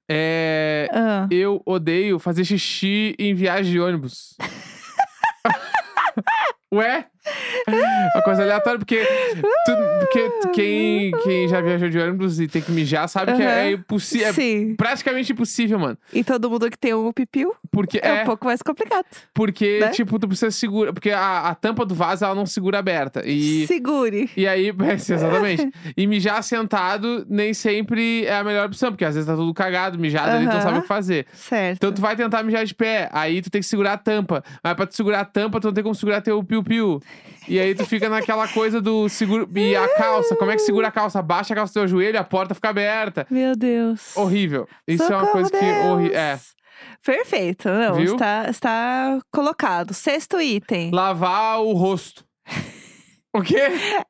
é. 0.10 0.90
Ah. 0.92 1.26
Eu 1.32 1.62
odeio 1.66 2.20
fazer 2.20 2.44
xixi 2.44 3.16
em 3.18 3.34
viagem 3.34 3.72
de 3.72 3.80
ônibus. 3.80 4.36
Ué? 6.74 7.06
Uma 8.16 8.22
coisa 8.24 8.42
aleatória, 8.44 8.80
porque, 8.80 9.06
tu- 9.66 9.78
porque 10.00 10.30
quem, 10.54 11.12
quem 11.24 11.48
já 11.48 11.62
viajou 11.62 11.90
de 11.90 12.00
ônibus 12.00 12.40
e 12.40 12.48
tem 12.48 12.62
que 12.62 12.72
mijar 12.72 13.08
sabe 13.08 13.34
que 13.34 13.42
é, 13.42 13.62
Aham. 13.64 13.72
impossível. 13.72 14.28
É 14.72 14.76
praticamente 14.76 15.32
impossível, 15.32 15.78
mano. 15.80 15.98
E 16.14 16.24
todo 16.24 16.50
mundo 16.50 16.70
que 16.70 16.78
tem 16.78 16.94
um 16.94 17.12
pipiu 17.12 17.54
Porque 17.72 18.00
é, 18.02 18.08
é, 18.20 18.22
um 18.24 18.26
pouco 18.26 18.46
mais 18.46 18.62
complicado. 18.62 19.06
porque, 19.34 19.80
né? 19.80 19.90
tipo, 19.90 20.18
tu 20.18 20.28
precisa 20.28 20.52
segurar. 20.52 20.94
Porque 20.94 21.12
a, 21.12 21.50
a 21.50 21.56
tampa 21.56 21.86
do 21.86 21.94
vaso 21.94 22.26
ela 22.26 22.34
não 22.36 22.46
segura 22.46 22.80
aberta. 22.80 23.22
E. 23.26 23.68
Segure. 23.68 24.30
E 24.36 24.48
aí, 24.48 24.70
é, 24.88 24.98
sim, 24.98 25.14
exatamente. 25.14 25.70
E 25.96 26.08
mijar 26.08 26.42
sentado 26.44 27.26
nem 27.30 27.54
sempre 27.54 28.26
é 28.26 28.36
a 28.38 28.44
melhor 28.44 28.66
opção, 28.66 28.92
porque 28.92 29.06
às 29.06 29.16
vezes 29.16 29.28
tá 29.28 29.36
tudo 29.36 29.54
cagado, 29.54 29.98
mijado 30.00 30.32
ali, 30.32 30.46
tu 30.46 30.50
não 30.50 30.54
Aham. 30.54 30.62
sabe 30.62 30.78
o 30.80 30.82
que 30.82 30.88
fazer. 30.88 31.26
Certo. 31.34 31.78
Então 31.78 31.92
tu 31.92 32.02
vai 32.02 32.16
tentar 32.16 32.42
mijar 32.44 32.66
de 32.66 32.74
pé, 32.74 33.10
aí 33.12 33.42
tu 33.42 33.50
tem 33.50 33.62
que 33.62 33.68
segurar 33.68 33.94
a 33.94 33.98
tampa. 33.98 34.44
Mas 34.64 34.74
pra 34.74 34.86
tu 34.88 34.96
segurar 34.96 35.20
a 35.22 35.26
tampa, 35.26 35.60
tu 35.60 35.68
não 35.68 35.74
tem 35.74 35.84
como 35.84 35.96
segurar 35.96 36.22
teu 36.22 36.44
piu-piu. 36.44 37.00
E 37.48 37.60
aí 37.60 37.74
tu 37.74 37.86
fica 37.86 38.08
naquela 38.08 38.48
coisa 38.48 38.80
do 38.80 39.10
seguro. 39.10 39.50
E 39.56 39.76
a 39.76 39.88
calça, 39.96 40.36
como 40.36 40.52
é 40.52 40.56
que 40.56 40.62
segura 40.62 40.90
a 40.90 40.92
calça? 40.92 41.22
Baixa 41.22 41.54
a 41.54 41.56
calça 41.56 41.74
do 41.74 41.80
teu 41.82 41.88
joelho, 41.88 42.20
a 42.20 42.24
porta 42.24 42.54
fica 42.54 42.70
aberta. 42.70 43.26
Meu 43.30 43.56
Deus. 43.56 44.16
Horrível. 44.16 44.68
Isso 44.88 45.04
é 45.04 45.08
uma 45.08 45.26
Socorro, 45.26 45.32
coisa 45.32 45.52
que. 45.52 45.88
Horri... 45.88 46.14
É. 46.14 46.32
Deus. 46.32 46.60
Perfeito, 47.04 47.70
não, 47.70 47.96
Viu? 47.96 48.14
está, 48.14 48.50
está 48.50 49.20
colocado. 49.32 49.94
Sexto 49.94 50.40
item. 50.40 50.92
Lavar 50.92 51.60
o 51.62 51.74
rosto. 51.74 52.24
O 53.32 53.42
quê? 53.44 53.62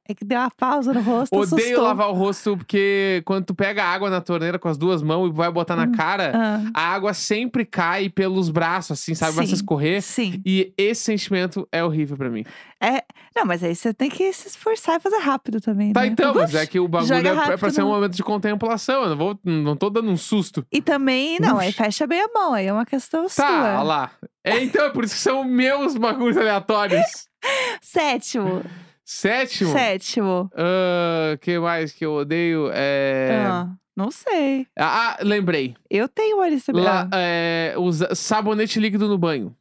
É 0.07 0.13
que 0.13 0.23
deu 0.23 0.39
uma 0.39 0.49
pausa 0.49 0.93
no 0.93 1.01
rosto, 1.01 1.35
Odeio 1.35 1.55
assustou. 1.61 1.83
lavar 1.83 2.07
o 2.07 2.13
rosto 2.13 2.55
porque 2.55 3.21
quando 3.25 3.43
tu 3.47 3.53
pega 3.53 3.83
água 3.83 4.09
na 4.09 4.21
torneira 4.21 4.57
com 4.57 4.69
as 4.69 4.77
duas 4.77 5.01
mãos 5.03 5.27
e 5.27 5.33
vai 5.33 5.51
botar 5.51 5.75
na 5.75 5.91
cara, 5.91 6.31
Ah, 6.33 6.61
a 6.73 6.93
água 6.93 7.13
sempre 7.13 7.65
cai 7.65 8.07
pelos 8.09 8.49
braços, 8.49 8.91
assim, 8.97 9.13
sabe? 9.13 9.33
Começa 9.33 9.51
a 9.51 9.55
Sim. 9.57 9.61
escorrer. 9.61 10.01
sim. 10.01 10.41
E 10.45 10.73
esse 10.77 11.01
sentimento 11.03 11.67
é 11.69 11.83
horrível 11.83 12.15
pra 12.15 12.29
mim. 12.29 12.45
É, 12.81 13.03
não, 13.35 13.43
mas 13.45 13.61
aí 13.61 13.75
você 13.75 13.93
tem 13.93 14.09
que 14.09 14.31
se 14.31 14.47
esforçar 14.47 14.95
e 14.95 14.99
fazer 15.01 15.17
rápido 15.17 15.59
também, 15.59 15.91
Tá, 15.91 15.99
né? 16.01 16.07
então, 16.07 16.33
mas 16.33 16.55
é 16.55 16.65
que 16.65 16.79
o 16.79 16.87
bagulho 16.87 17.13
é 17.15 17.21
pra- 17.33 17.53
é 17.53 17.57
pra 17.57 17.69
ser 17.71 17.83
um 17.83 17.89
momento 17.89 18.15
de 18.15 18.23
contemplação. 18.23 19.03
Eu 19.03 19.09
não, 19.09 19.17
vou, 19.17 19.39
não 19.43 19.75
tô 19.75 19.89
dando 19.89 20.09
um 20.09 20.15
susto. 20.15 20.65
E 20.71 20.81
também, 20.81 21.37
não, 21.41 21.59
aí 21.59 21.67
Ux. 21.69 21.75
fecha 21.77 22.07
bem 22.07 22.21
a 22.21 22.27
mão, 22.33 22.53
aí 22.53 22.67
é 22.67 22.71
uma 22.73 22.85
questão 22.85 23.23
Tá, 23.23 23.29
sua. 23.29 23.45
olha 23.73 23.81
lá. 23.83 24.11
É, 24.45 24.63
então, 24.63 24.85
é 24.85 24.89
por 24.91 25.03
isso 25.03 25.15
que 25.15 25.19
são 25.19 25.43
meus 25.43 25.97
bagulhos 25.97 26.37
aleatórios. 26.37 27.05
Sétimo. 27.81 28.63
Sétimo. 29.11 29.71
Sétimo. 29.71 30.51
O 30.53 31.37
que 31.39 31.57
mais 31.57 31.91
que 31.91 32.05
eu 32.05 32.13
odeio? 32.13 32.69
É... 32.71 33.43
Ah, 33.43 33.67
não 33.97 34.11
sei. 34.11 34.67
Ah, 34.77 35.17
lembrei. 35.23 35.75
Eu 35.89 36.07
tenho 36.07 36.37
uma 36.37 36.47
lista. 36.47 36.71
La- 36.71 37.07
Ah. 37.11 37.17
é, 37.17 37.73
usa- 37.75 38.13
sabonete 38.13 38.79
líquido 38.79 39.07
no 39.07 39.17
banho. 39.17 39.55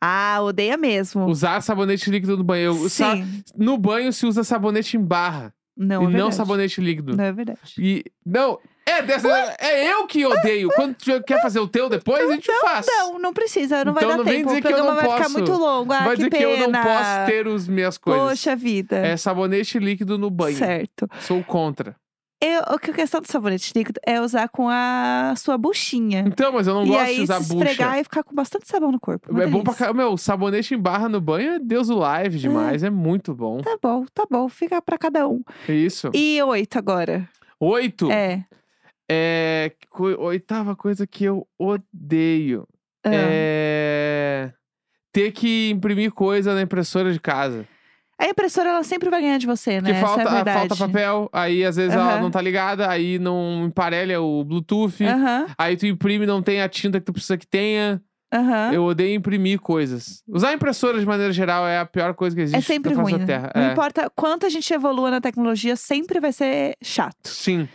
Ah, 0.00 0.38
odeia 0.42 0.76
mesmo. 0.76 1.26
Usar 1.26 1.60
sabonete 1.60 2.10
líquido 2.10 2.36
no 2.36 2.42
banho. 2.42 2.74
Sa- 2.88 3.14
Sim. 3.14 3.44
No 3.56 3.78
banho 3.78 4.12
se 4.12 4.26
usa 4.26 4.42
sabonete 4.42 4.96
em 4.96 5.00
barra. 5.00 5.54
Não, 5.76 6.02
e 6.02 6.04
é 6.04 6.06
não 6.06 6.10
verdade. 6.12 6.34
sabonete 6.34 6.80
líquido. 6.80 7.16
Não 7.16 7.22
é 7.22 7.32
verdade. 7.32 7.60
E. 7.78 8.04
Não. 8.26 8.58
É, 8.88 9.02
dessa, 9.02 9.28
é 9.60 9.92
eu 9.92 10.06
que 10.06 10.24
odeio. 10.24 10.68
Quando 10.74 10.94
tu 10.94 11.22
quer 11.22 11.40
fazer 11.42 11.58
o 11.60 11.68
teu 11.68 11.88
depois, 11.88 12.28
a 12.28 12.32
gente 12.32 12.50
faz. 12.60 12.86
Não, 12.86 13.18
não 13.18 13.32
precisa, 13.32 13.84
não 13.84 13.92
vai 13.92 14.02
Então 14.04 14.16
dar 14.16 14.18
não 14.18 14.24
vem 14.24 14.38
tempo. 14.38 14.48
dizer 14.48 14.58
O 14.58 14.62
que 14.62 14.68
eu 14.68 14.72
programa 14.76 14.94
não 14.94 15.08
vai 15.08 15.10
ficar 15.16 15.24
posso. 15.30 15.38
muito 15.38 15.52
longo. 15.52 15.92
Ah, 15.92 15.98
Vai 16.00 16.10
que 16.10 16.16
dizer 16.16 16.30
pena. 16.30 16.56
que 16.56 16.62
eu 16.62 16.68
não 16.70 16.82
posso 16.82 17.26
ter 17.26 17.46
as 17.48 17.68
minhas 17.68 17.98
coisas. 17.98 18.22
Poxa 18.28 18.56
vida. 18.56 18.96
É 18.98 19.16
sabonete 19.16 19.78
líquido 19.78 20.16
no 20.18 20.30
banho. 20.30 20.56
Certo. 20.56 21.08
Sou 21.20 21.42
contra. 21.44 21.94
Eu, 22.40 22.62
o 22.72 22.78
que 22.78 22.92
a 22.92 22.94
questão 22.94 23.20
do 23.20 23.26
sabonete 23.26 23.72
líquido 23.74 24.00
é 24.06 24.20
usar 24.20 24.48
com 24.48 24.68
a 24.70 25.34
sua 25.36 25.58
buchinha. 25.58 26.22
Então, 26.24 26.52
mas 26.52 26.68
eu 26.68 26.74
não 26.74 26.84
e 26.84 26.86
gosto 26.86 27.00
aí 27.02 27.16
de 27.16 27.22
usar 27.22 27.42
se 27.42 27.48
bucha. 27.52 27.64
esfregar 27.70 27.98
e 27.98 28.04
ficar 28.04 28.22
com 28.22 28.32
bastante 28.32 28.68
sabão 28.68 28.92
no 28.92 29.00
corpo. 29.00 29.32
Uma 29.32 29.42
É 29.42 29.46
bom 29.48 29.54
pra 29.64 29.72
delícia. 29.72 29.86
caramba. 29.86 30.02
Meu, 30.04 30.16
sabonete 30.16 30.72
em 30.72 30.78
barra 30.78 31.08
no 31.08 31.20
banho 31.20 31.54
é 31.54 31.58
Deus 31.58 31.88
do 31.88 31.96
live 31.98 32.38
demais. 32.38 32.84
É, 32.84 32.90
muito 32.90 33.34
bom. 33.34 33.60
Tá 33.60 33.76
bom, 33.82 34.06
tá 34.14 34.24
bom. 34.30 34.48
Fica 34.48 34.80
pra 34.80 34.96
cada 34.96 35.26
um. 35.26 35.42
Isso. 35.68 36.10
E 36.14 36.40
oito 36.44 36.78
agora. 36.78 37.28
Oito. 37.58 38.08
É. 38.08 38.44
É. 39.10 39.72
Oitava 40.18 40.76
coisa 40.76 41.06
que 41.06 41.24
eu 41.24 41.46
odeio. 41.58 42.66
ah, 43.04 43.10
É. 43.14 44.52
Ter 45.12 45.32
que 45.32 45.70
imprimir 45.70 46.12
coisa 46.12 46.54
na 46.54 46.62
impressora 46.62 47.12
de 47.12 47.18
casa. 47.18 47.66
A 48.20 48.26
impressora, 48.28 48.70
ela 48.70 48.82
sempre 48.82 49.08
vai 49.08 49.20
ganhar 49.22 49.38
de 49.38 49.46
você, 49.46 49.80
né? 49.80 49.92
Porque 49.92 50.00
falta, 50.00 50.22
Essa 50.22 50.28
é 50.28 50.32
a 50.32 50.34
verdade. 50.44 50.58
falta 50.68 50.76
papel, 50.86 51.28
aí 51.32 51.64
às 51.64 51.76
vezes 51.76 51.94
ela 51.94 52.14
Aham. 52.14 52.20
não 52.22 52.30
tá 52.32 52.42
ligada, 52.42 52.90
aí 52.90 53.16
não 53.18 53.64
emparelha 53.66 54.20
o 54.20 54.44
Bluetooth. 54.44 55.04
Aham, 55.04 55.46
Aí 55.56 55.76
tu 55.76 55.86
imprime 55.86 56.26
não 56.26 56.42
tem 56.42 56.60
a 56.60 56.68
tinta 56.68 56.98
que 56.98 57.06
tu 57.06 57.12
precisa 57.12 57.38
que 57.38 57.46
tenha. 57.46 58.02
aham. 58.34 58.72
Eu 58.72 58.84
odeio 58.84 59.14
imprimir 59.14 59.60
coisas. 59.60 60.22
Usar 60.26 60.52
impressora 60.52 60.98
de 60.98 61.06
maneira 61.06 61.32
geral 61.32 61.66
é 61.66 61.78
a 61.78 61.86
pior 61.86 62.12
coisa 62.14 62.34
que 62.36 62.42
existe 62.42 62.58
É 62.58 62.60
sempre 62.60 62.92
ruim. 62.92 63.18
né? 63.18 63.24
Terra. 63.24 63.52
Não 63.54 63.62
É. 63.62 63.72
importa 63.72 64.10
quanto 64.14 64.44
a 64.46 64.48
gente 64.48 64.72
evolua 64.74 65.10
na 65.12 65.20
tecnologia, 65.20 65.76
sempre 65.76 66.18
vai 66.20 66.32
ser 66.32 66.74
chato. 66.82 67.28
Sim. 67.28 67.68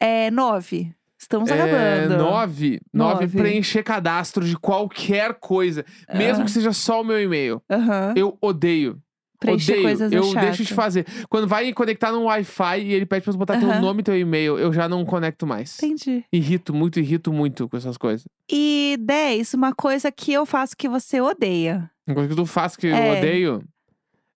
É 0.00 0.30
nove. 0.30 0.92
Estamos 1.18 1.50
É, 1.50 1.54
acabando. 1.54 2.22
nove. 2.22 2.80
Nove 2.92 3.20
Nove. 3.24 3.38
preencher 3.38 3.82
cadastro 3.82 4.44
de 4.44 4.56
qualquer 4.56 5.34
coisa. 5.40 5.84
Mesmo 6.14 6.42
Ah. 6.42 6.44
que 6.44 6.50
seja 6.50 6.72
só 6.72 7.00
o 7.00 7.04
meu 7.04 7.20
e-mail. 7.20 7.62
Aham. 7.70 8.12
Eu 8.16 8.36
odeio. 8.40 9.00
Preencher 9.40 9.72
odeio. 9.72 9.86
coisas 9.86 10.12
é 10.12 10.16
eu 10.18 10.34
deixo 10.34 10.64
de 10.64 10.72
fazer. 10.74 11.06
Quando 11.28 11.46
vai 11.48 11.70
conectar 11.72 12.12
no 12.12 12.24
Wi-Fi 12.24 12.80
e 12.82 12.92
ele 12.92 13.06
pede 13.06 13.22
pra 13.22 13.32
você 13.32 13.38
botar 13.38 13.58
teu 13.58 13.70
Aham. 13.70 13.80
nome 13.80 14.00
e 14.00 14.04
teu 14.04 14.16
e-mail, 14.18 14.58
eu 14.58 14.72
já 14.72 14.88
não 14.88 15.04
conecto 15.04 15.46
mais. 15.46 15.82
Entendi. 15.82 16.24
Irrito 16.32 16.74
muito, 16.74 17.00
irrito 17.00 17.32
muito 17.32 17.68
com 17.68 17.76
essas 17.76 17.96
coisas. 17.96 18.24
E 18.50 18.96
10, 19.00 19.54
uma 19.54 19.74
coisa 19.74 20.12
que 20.12 20.32
eu 20.32 20.44
faço 20.46 20.76
que 20.76 20.88
você 20.88 21.20
odeia. 21.20 21.90
Uma 22.06 22.14
coisa 22.14 22.28
que 22.30 22.36
tu 22.36 22.46
faz 22.46 22.76
que 22.76 22.86
eu 22.86 22.94
É. 22.94 23.18
odeio. 23.18 23.62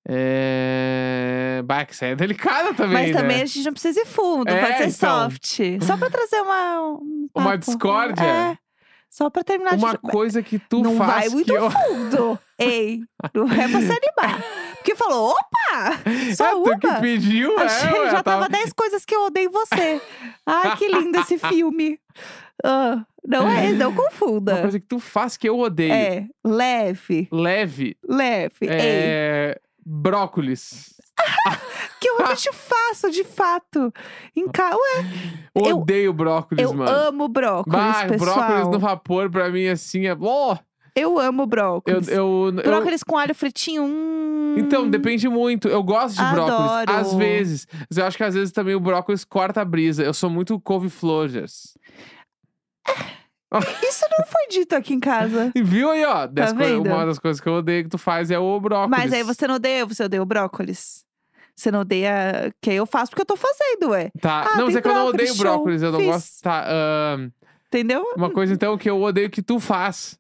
É. 0.09 1.63
Bah, 1.65 1.85
que 1.85 1.93
isso 1.93 2.05
aí 2.05 2.13
é 2.13 2.17
delicada 2.17 2.73
também. 2.75 2.93
Mas 2.95 3.11
né? 3.15 3.21
também 3.21 3.43
a 3.43 3.47
gente 3.47 3.65
não 3.65 3.73
precisa 3.73 4.01
ir 4.01 4.07
fundo, 4.07 4.49
É, 4.49 4.61
pode 4.61 4.77
ser 4.79 4.89
então. 4.89 5.31
soft. 5.31 5.61
Só 5.83 5.97
pra 5.97 6.11
trazer 6.11 6.41
uma. 6.41 6.81
Um 6.93 7.29
Uma 7.35 7.57
discórdia? 7.59 8.25
É. 8.25 8.59
Só 9.09 9.29
pra 9.29 9.43
terminar 9.43 9.75
Uma 9.75 9.93
de. 9.93 9.99
coisa 9.99 10.41
que 10.41 10.59
tu 10.59 10.83
não 10.83 10.97
faz 10.97 11.11
vai 11.11 11.23
que 11.29 11.31
muito 11.35 11.53
eu... 11.53 11.69
fundo. 11.71 12.39
Ei, 12.59 13.01
não 13.35 13.45
é 13.51 13.69
pra 13.69 13.81
se 13.81 13.91
animar. 13.91 14.43
Porque 14.77 14.95
falou, 14.95 15.31
opa! 15.33 15.99
Só 16.37 16.45
Ah, 16.45 16.53
tu 16.53 16.79
que 16.79 16.87
uma. 16.87 17.01
pediu, 17.01 17.59
é, 17.59 17.65
Achei, 17.65 17.91
ué, 17.91 18.11
já 18.11 18.23
tava- 18.23 18.43
tava 18.45 18.49
10 18.49 18.73
coisas 18.73 19.05
que 19.05 19.15
eu 19.15 19.25
odeio 19.25 19.49
em 19.49 19.53
você. 19.53 20.01
Ai, 20.47 20.77
que 20.77 20.87
lindo 20.89 21.19
esse 21.19 21.37
filme. 21.39 21.99
Ah, 22.65 23.05
não 23.27 23.51
é, 23.51 23.73
não 23.73 23.91
Uma 23.91 23.97
confunda. 24.03 24.61
coisa 24.63 24.79
que 24.79 24.87
tu 24.87 25.01
faz 25.01 25.37
que 25.37 25.49
eu 25.49 25.59
odeio. 25.59 25.93
É, 25.93 26.27
leve, 26.45 27.29
Leve. 27.33 27.97
leve. 28.09 28.55
Ei, 28.63 28.69
É. 28.71 29.61
Brócolis. 29.93 30.95
que 32.01 32.09
eu 32.09 32.17
realmente 32.19 32.51
faço, 32.53 33.11
de 33.11 33.25
fato. 33.25 33.93
Em 34.37 34.49
ca... 34.49 34.71
Ué, 34.75 35.05
Eu- 35.55 35.79
Odeio 35.81 36.13
brócolis, 36.13 36.65
eu 36.65 36.73
mano. 36.73 36.91
amo 36.91 37.29
brócolis, 37.29 37.79
Bah, 37.79 38.07
pessoal. 38.07 38.37
brócolis 38.37 38.69
no 38.69 38.79
vapor 38.79 39.29
pra 39.31 39.51
mim 39.51 39.67
assim 39.67 40.07
é. 40.07 40.15
Oh, 40.19 40.57
Eu 40.97 41.19
amo 41.19 41.43
eu, 41.43 41.47
brócolis. 41.47 42.09
eu, 42.09 42.53
eu- 42.57 42.63
Brócolis 42.63 43.03
com 43.03 43.19
alho 43.19 43.35
fritinho, 43.35 43.83
hum... 43.85 44.55
Então, 44.59 44.89
depende 44.89 45.29
muito. 45.29 45.69
Eu 45.69 45.83
gosto 45.83 46.17
de 46.17 46.25
brócolis. 46.33 46.71
Adoro. 46.71 46.93
Às 46.93 47.15
vezes. 47.15 47.67
Mas 47.89 47.99
eu 47.99 48.05
acho 48.07 48.17
que 48.17 48.25
às 48.25 48.35
vezes 48.35 48.53
também 48.53 48.75
o 48.75 48.81
brócolis 48.81 49.25
corta 49.25 49.61
a 49.61 49.65
brisa. 49.65 50.03
Eu 50.03 50.13
sou 50.15 50.29
muito 50.31 50.59
couve-flores. 50.61 51.77
Isso 53.83 54.07
não 54.17 54.27
foi 54.27 54.47
dito 54.51 54.75
aqui 54.75 54.95
em 54.95 55.01
casa. 55.01 55.51
E 55.55 55.63
Viu 55.63 55.91
aí, 55.91 56.05
ó? 56.05 56.27
Tá 56.29 56.53
uma 56.53 57.07
das 57.07 57.19
coisas 57.19 57.41
que 57.41 57.49
eu 57.49 57.55
odeio 57.55 57.85
que 57.85 57.91
tu 57.91 57.99
faz 57.99 58.31
é 58.31 58.39
o 58.39 58.61
brócolis. 58.61 58.99
Mas 58.99 59.13
aí 59.13 59.23
você 59.23 59.47
não 59.47 59.57
odeia, 59.57 59.85
você 59.85 60.05
odeia 60.05 60.23
o 60.23 60.27
brócolis. 60.27 61.05
Você 61.57 61.71
não 61.71 61.81
odeia. 61.81 62.55
Que 62.63 62.71
aí 62.71 62.77
eu 62.77 62.87
faço 62.87 63.11
porque 63.11 63.23
eu 63.23 63.27
tô 63.27 63.37
fazendo, 63.37 63.91
ué. 63.91 64.11
Tá. 64.21 64.49
Ah, 64.53 64.57
não, 64.57 64.67
mas 64.67 64.77
é 64.77 64.81
que 64.81 64.89
eu 64.89 64.95
não 64.95 65.07
odeio 65.07 65.29
show, 65.29 65.39
brócolis. 65.39 65.83
Eu 65.83 65.93
não 65.93 65.99
fiz. 65.99 66.09
gosto. 66.09 66.43
Tá. 66.43 66.65
ahn, 66.67 67.31
Entendeu? 67.67 68.05
uma 68.17 68.31
coisa 68.31 68.55
então 68.55 68.79
que 68.79 68.89
eu 68.89 69.01
odeio 69.01 69.31
que 69.31 69.43
tu 69.43 69.59
faz. 69.61 70.19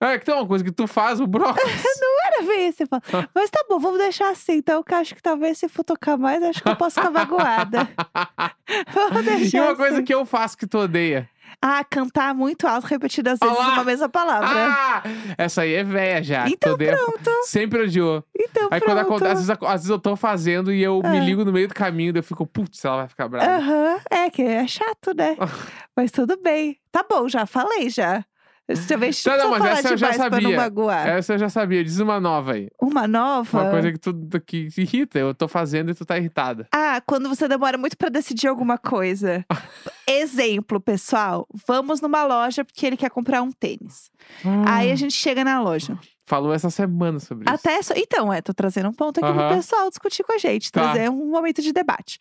É 0.00 0.16
que 0.16 0.24
tem 0.24 0.34
uma 0.34 0.46
coisa 0.46 0.62
que 0.62 0.70
tu 0.70 0.86
faz, 0.86 1.20
o 1.20 1.26
brócolis. 1.26 1.82
Para 2.38 2.46
ver, 2.46 2.72
você 2.72 2.86
fala. 2.86 3.02
Mas 3.34 3.50
tá 3.50 3.64
bom, 3.68 3.80
vamos 3.80 3.98
deixar 3.98 4.30
assim. 4.30 4.52
Então, 4.52 4.80
que 4.82 4.94
eu 4.94 4.98
acho 4.98 5.14
que 5.14 5.22
talvez 5.22 5.58
se 5.58 5.68
for 5.68 5.82
tocar 5.82 6.16
mais, 6.16 6.40
acho 6.40 6.62
que 6.62 6.68
eu 6.68 6.76
posso 6.76 6.96
ficar 6.96 7.10
magoada. 7.10 7.88
vamos 8.94 9.22
e 9.22 9.24
deixar 9.24 9.64
uma 9.64 9.74
coisa 9.74 9.96
assim. 9.96 10.04
que 10.04 10.14
eu 10.14 10.24
faço 10.24 10.56
que 10.56 10.66
tu 10.66 10.78
odeia. 10.78 11.28
Ah, 11.60 11.82
cantar 11.84 12.34
muito 12.34 12.66
alto 12.66 12.86
repetidas 12.86 13.38
vezes 13.38 13.54
Ah 13.54 13.58
lá! 13.58 13.72
uma 13.74 13.84
mesma 13.84 14.08
palavra. 14.08 14.48
Ah! 14.50 15.02
Essa 15.36 15.62
aí 15.62 15.74
é 15.74 15.82
velha 15.84 16.22
já. 16.22 16.48
Então 16.48 16.74
odeia. 16.74 16.96
pronto. 16.96 17.30
Sempre 17.44 17.82
odiou. 17.82 18.24
Então 18.38 18.64
Aí 18.70 18.80
pronto. 18.80 18.84
quando 18.84 18.98
acontece, 18.98 19.32
às 19.32 19.46
vezes, 19.46 19.62
às 19.62 19.70
vezes 19.72 19.90
eu 19.90 19.98
tô 19.98 20.14
fazendo 20.16 20.72
e 20.72 20.82
eu 20.82 21.00
me 21.02 21.18
Ah. 21.18 21.20
ligo 21.20 21.44
no 21.44 21.52
meio 21.52 21.66
do 21.68 21.74
caminho, 21.74 22.12
daí 22.12 22.20
eu 22.20 22.24
fico, 22.24 22.46
putz, 22.46 22.84
ela 22.84 22.98
vai 22.98 23.08
ficar 23.08 23.28
brava. 23.28 23.50
Aham, 23.50 23.98
é 24.10 24.30
que 24.30 24.42
é 24.42 24.66
chato, 24.66 25.12
né? 25.16 25.36
Mas 25.96 26.10
tudo 26.12 26.36
bem. 26.40 26.78
Tá 26.92 27.04
bom, 27.08 27.28
já 27.28 27.44
falei 27.46 27.90
já. 27.90 28.24
Talvez 28.86 29.22
Tá, 29.22 29.36
não, 29.36 29.50
não, 29.50 29.58
mas 29.58 29.78
essa 29.78 29.94
eu 29.94 29.96
já 29.96 30.12
sabia. 30.12 30.72
Essa 31.06 31.34
eu 31.34 31.38
já 31.38 31.48
sabia, 31.48 31.82
diz 31.82 31.98
uma 32.00 32.20
nova 32.20 32.52
aí. 32.52 32.68
Uma 32.80 33.08
nova? 33.08 33.62
Uma 33.62 33.70
coisa 33.70 33.92
que 33.92 33.98
tu 33.98 34.14
que 34.44 34.68
irrita. 34.76 35.18
Eu 35.18 35.34
tô 35.34 35.48
fazendo 35.48 35.90
e 35.90 35.94
tu 35.94 36.04
tá 36.04 36.18
irritada. 36.18 36.68
Ah, 36.72 37.00
quando 37.06 37.28
você 37.28 37.48
demora 37.48 37.78
muito 37.78 37.96
pra 37.96 38.10
decidir 38.10 38.46
alguma 38.46 38.76
coisa. 38.76 39.44
Exemplo, 40.06 40.80
pessoal. 40.80 41.46
Vamos 41.66 42.00
numa 42.00 42.24
loja 42.24 42.64
porque 42.64 42.86
ele 42.86 42.96
quer 42.96 43.10
comprar 43.10 43.42
um 43.42 43.50
tênis. 43.50 44.10
Aí 44.66 44.90
a 44.92 44.96
gente 44.96 45.14
chega 45.14 45.42
na 45.42 45.60
loja. 45.60 45.98
Falou 46.28 46.52
essa 46.52 46.70
semana 46.70 47.18
sobre 47.18 47.44
isso. 47.44 47.54
Até. 47.54 47.80
Então, 48.00 48.32
é, 48.32 48.40
tô 48.42 48.52
trazendo 48.52 48.88
um 48.88 48.92
ponto 48.92 49.18
aqui 49.18 49.26
Aham. 49.28 49.48
pro 49.48 49.56
pessoal 49.56 49.88
discutir 49.88 50.22
com 50.22 50.32
a 50.34 50.38
gente, 50.38 50.70
Tá. 50.70 50.82
trazer 50.92 51.08
um 51.10 51.30
momento 51.30 51.62
de 51.62 51.72
debate. 51.72 52.18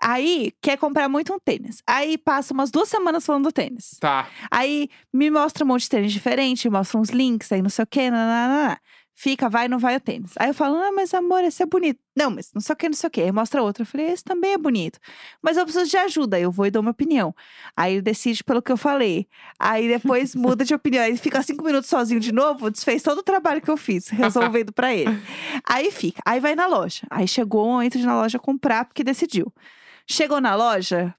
Aí, 0.00 0.52
quer 0.62 0.76
comprar 0.78 1.08
muito 1.08 1.32
um 1.32 1.38
tênis. 1.38 1.82
Aí 1.86 2.16
passa 2.18 2.52
umas 2.54 2.70
duas 2.70 2.88
semanas 2.88 3.24
falando 3.24 3.44
do 3.44 3.52
tênis. 3.52 3.96
Tá. 4.00 4.26
Aí 4.50 4.88
me 5.12 5.30
mostra 5.30 5.64
um 5.64 5.68
monte 5.68 5.82
de 5.82 5.88
tênis 5.90 6.12
diferente, 6.12 6.68
mostra 6.70 6.98
uns 6.98 7.10
links, 7.10 7.52
aí 7.52 7.60
não 7.62 7.70
sei 7.70 7.82
o 7.82 7.86
quê, 7.86 8.10
nananana. 8.10 8.80
Fica, 9.22 9.50
vai, 9.50 9.68
não 9.68 9.78
vai 9.78 9.96
o 9.96 10.00
tênis. 10.00 10.32
Aí 10.38 10.48
eu 10.48 10.54
falo, 10.54 10.78
ah, 10.78 10.90
mas 10.92 11.12
amor, 11.12 11.44
esse 11.44 11.62
é 11.62 11.66
bonito. 11.66 12.00
Não, 12.16 12.30
mas 12.30 12.50
não 12.54 12.60
sei 12.62 12.72
o 12.72 12.76
que, 12.76 12.88
não 12.88 12.96
sei 12.96 13.06
o 13.06 13.10
que. 13.10 13.20
Aí 13.20 13.30
mostra 13.30 13.62
outro. 13.62 13.82
Eu 13.82 13.86
falei, 13.86 14.06
esse 14.06 14.24
também 14.24 14.54
é 14.54 14.56
bonito. 14.56 14.98
Mas 15.42 15.58
eu 15.58 15.64
preciso 15.64 15.90
de 15.90 15.96
ajuda. 15.98 16.40
Eu 16.40 16.50
vou 16.50 16.64
e 16.64 16.70
dou 16.70 16.82
minha 16.82 16.90
opinião. 16.90 17.34
Aí 17.76 17.92
ele 17.92 18.00
decide 18.00 18.42
pelo 18.42 18.62
que 18.62 18.72
eu 18.72 18.78
falei. 18.78 19.28
Aí 19.58 19.88
depois 19.88 20.34
muda 20.34 20.64
de 20.64 20.72
opinião. 20.72 21.04
Aí 21.04 21.18
fica 21.18 21.42
cinco 21.42 21.62
minutos 21.62 21.90
sozinho 21.90 22.18
de 22.18 22.32
novo, 22.32 22.70
desfez 22.70 23.02
todo 23.02 23.18
o 23.18 23.22
trabalho 23.22 23.60
que 23.60 23.70
eu 23.70 23.76
fiz, 23.76 24.08
resolvendo 24.08 24.72
pra 24.72 24.94
ele. 24.94 25.20
Aí 25.68 25.90
fica. 25.90 26.22
Aí 26.24 26.40
vai 26.40 26.54
na 26.54 26.66
loja. 26.66 27.06
Aí 27.10 27.28
chegou, 27.28 27.82
entra 27.82 28.00
na 28.00 28.22
loja 28.22 28.38
comprar, 28.38 28.86
porque 28.86 29.04
decidiu. 29.04 29.52
Chegou 30.06 30.40
na 30.40 30.54
loja, 30.54 31.14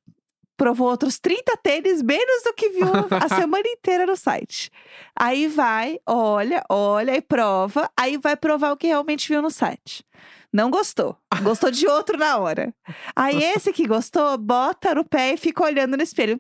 provou 0.61 0.89
outros 0.89 1.17
30 1.17 1.57
tênis, 1.57 2.03
menos 2.03 2.43
do 2.43 2.53
que 2.53 2.69
viu 2.69 2.85
a 3.19 3.27
semana 3.35 3.67
inteira 3.67 4.05
no 4.05 4.15
site. 4.15 4.69
Aí 5.15 5.47
vai, 5.47 5.99
olha, 6.05 6.63
olha 6.69 7.17
e 7.17 7.21
prova. 7.21 7.89
Aí 7.97 8.15
vai 8.15 8.35
provar 8.35 8.71
o 8.71 8.77
que 8.77 8.85
realmente 8.85 9.27
viu 9.27 9.41
no 9.41 9.49
site. 9.49 10.05
Não 10.53 10.69
gostou. 10.69 11.17
Gostou 11.41 11.71
de 11.71 11.87
outro 11.87 12.15
na 12.15 12.37
hora. 12.37 12.71
Aí 13.15 13.43
esse 13.43 13.73
que 13.73 13.87
gostou, 13.87 14.37
bota 14.37 14.93
no 14.93 15.03
pé 15.03 15.33
e 15.33 15.37
fica 15.37 15.63
olhando 15.63 15.97
no 15.97 16.03
espelho. 16.03 16.39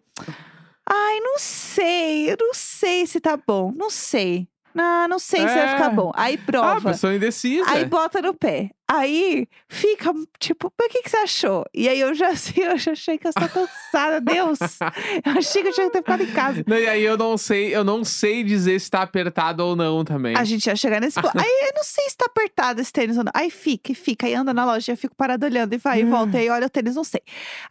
Ai, 0.87 1.19
não 1.21 1.39
sei, 1.39 2.31
eu 2.31 2.37
não 2.39 2.53
sei 2.53 3.07
se 3.07 3.19
tá 3.19 3.35
bom. 3.35 3.73
Não 3.75 3.89
sei. 3.89 4.47
Ah, 4.77 5.07
não 5.09 5.19
sei 5.19 5.39
se 5.41 5.45
vai 5.45 5.65
É. 5.65 5.67
ficar 5.73 5.89
bom. 5.89 6.11
Aí 6.15 6.39
Ah, 6.41 6.45
prova. 6.45 6.91
pessoa 6.91 7.13
indecisa. 7.13 7.69
Aí 7.69 7.85
bota 7.85 8.21
no 8.21 8.33
pé. 8.33 8.69
Aí 8.93 9.47
fica, 9.69 10.13
tipo, 10.37 10.71
mas 10.77 10.87
o 10.87 10.89
que, 10.91 11.03
que 11.03 11.09
você 11.09 11.17
achou? 11.17 11.63
E 11.73 11.87
aí 11.87 11.99
eu 11.99 12.13
já 12.13 12.27
assim, 12.35 12.59
eu 12.61 12.77
já 12.77 12.91
achei 12.91 13.17
que 13.17 13.25
eu 13.25 13.29
estou 13.29 13.47
cansada. 13.47 14.19
Deus! 14.19 14.59
Eu 15.25 15.37
achei 15.37 15.61
que 15.61 15.69
eu 15.69 15.73
tinha 15.73 15.85
que 15.87 15.93
ter 15.93 15.99
ficado 15.99 16.23
em 16.23 16.31
casa. 16.31 16.63
Não, 16.67 16.77
e 16.77 16.87
aí 16.87 17.03
eu 17.03 17.17
não 17.17 17.37
sei, 17.37 17.73
eu 17.75 17.83
não 17.83 18.03
sei 18.03 18.43
dizer 18.43 18.79
se 18.81 18.89
tá 18.89 19.01
apertado 19.01 19.63
ou 19.65 19.75
não 19.75 20.03
também. 20.03 20.35
A 20.35 20.43
gente 20.43 20.65
ia 20.67 20.75
chegar 20.75 20.99
nesse 20.99 21.21
ponto. 21.21 21.37
Aí 21.39 21.67
eu 21.69 21.73
não 21.75 21.83
sei 21.83 22.09
se 22.09 22.17
tá 22.17 22.25
apertado 22.25 22.81
esse 22.81 22.91
tênis 22.91 23.17
ou 23.17 23.23
não. 23.23 23.31
Aí 23.33 23.49
fica, 23.49 23.91
e 23.91 23.95
fica, 23.95 24.25
aí 24.27 24.33
anda 24.33 24.53
na 24.53 24.65
loja, 24.65 24.91
eu 24.91 24.97
fico 24.97 25.15
parada 25.15 25.45
olhando 25.45 25.73
e 25.73 25.77
vai 25.77 26.01
e 26.01 26.03
volta. 26.05 26.37
E 26.37 26.41
aí 26.41 26.49
olha 26.49 26.67
o 26.67 26.69
tênis, 26.69 26.95
não 26.95 27.03
sei. 27.03 27.21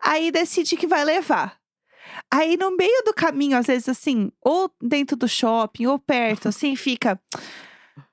Aí 0.00 0.30
decide 0.30 0.76
que 0.76 0.86
vai 0.86 1.04
levar. 1.04 1.59
Aí 2.30 2.56
no 2.56 2.76
meio 2.76 3.02
do 3.04 3.14
caminho, 3.14 3.56
às 3.56 3.66
vezes 3.66 3.88
assim, 3.88 4.30
ou 4.40 4.70
dentro 4.80 5.16
do 5.16 5.28
shopping, 5.28 5.86
ou 5.86 5.98
perto, 5.98 6.48
assim, 6.50 6.74
fica. 6.76 7.20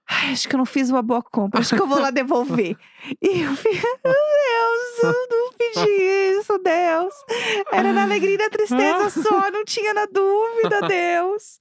Ai, 0.09 0.31
acho 0.31 0.47
que 0.47 0.55
eu 0.55 0.57
não 0.57 0.65
fiz 0.65 0.89
uma 0.89 1.01
boa 1.01 1.21
compra, 1.21 1.59
acho 1.59 1.75
que 1.75 1.81
eu 1.81 1.87
vou 1.87 1.99
lá 1.99 2.09
devolver. 2.11 2.77
E 3.21 3.41
eu 3.41 3.55
fico, 3.55 3.87
meu 4.03 4.13
Deus, 4.13 5.03
eu 5.03 5.27
não 5.29 5.53
pedi 5.53 6.37
isso, 6.39 6.57
Deus. 6.57 7.13
Era 7.71 7.93
na 7.93 8.03
alegria 8.03 8.35
e 8.35 8.37
na 8.37 8.49
tristeza 8.49 9.09
só, 9.23 9.49
não 9.49 9.63
tinha 9.63 9.93
na 9.93 10.05
dúvida, 10.07 10.81
Deus. 10.87 11.57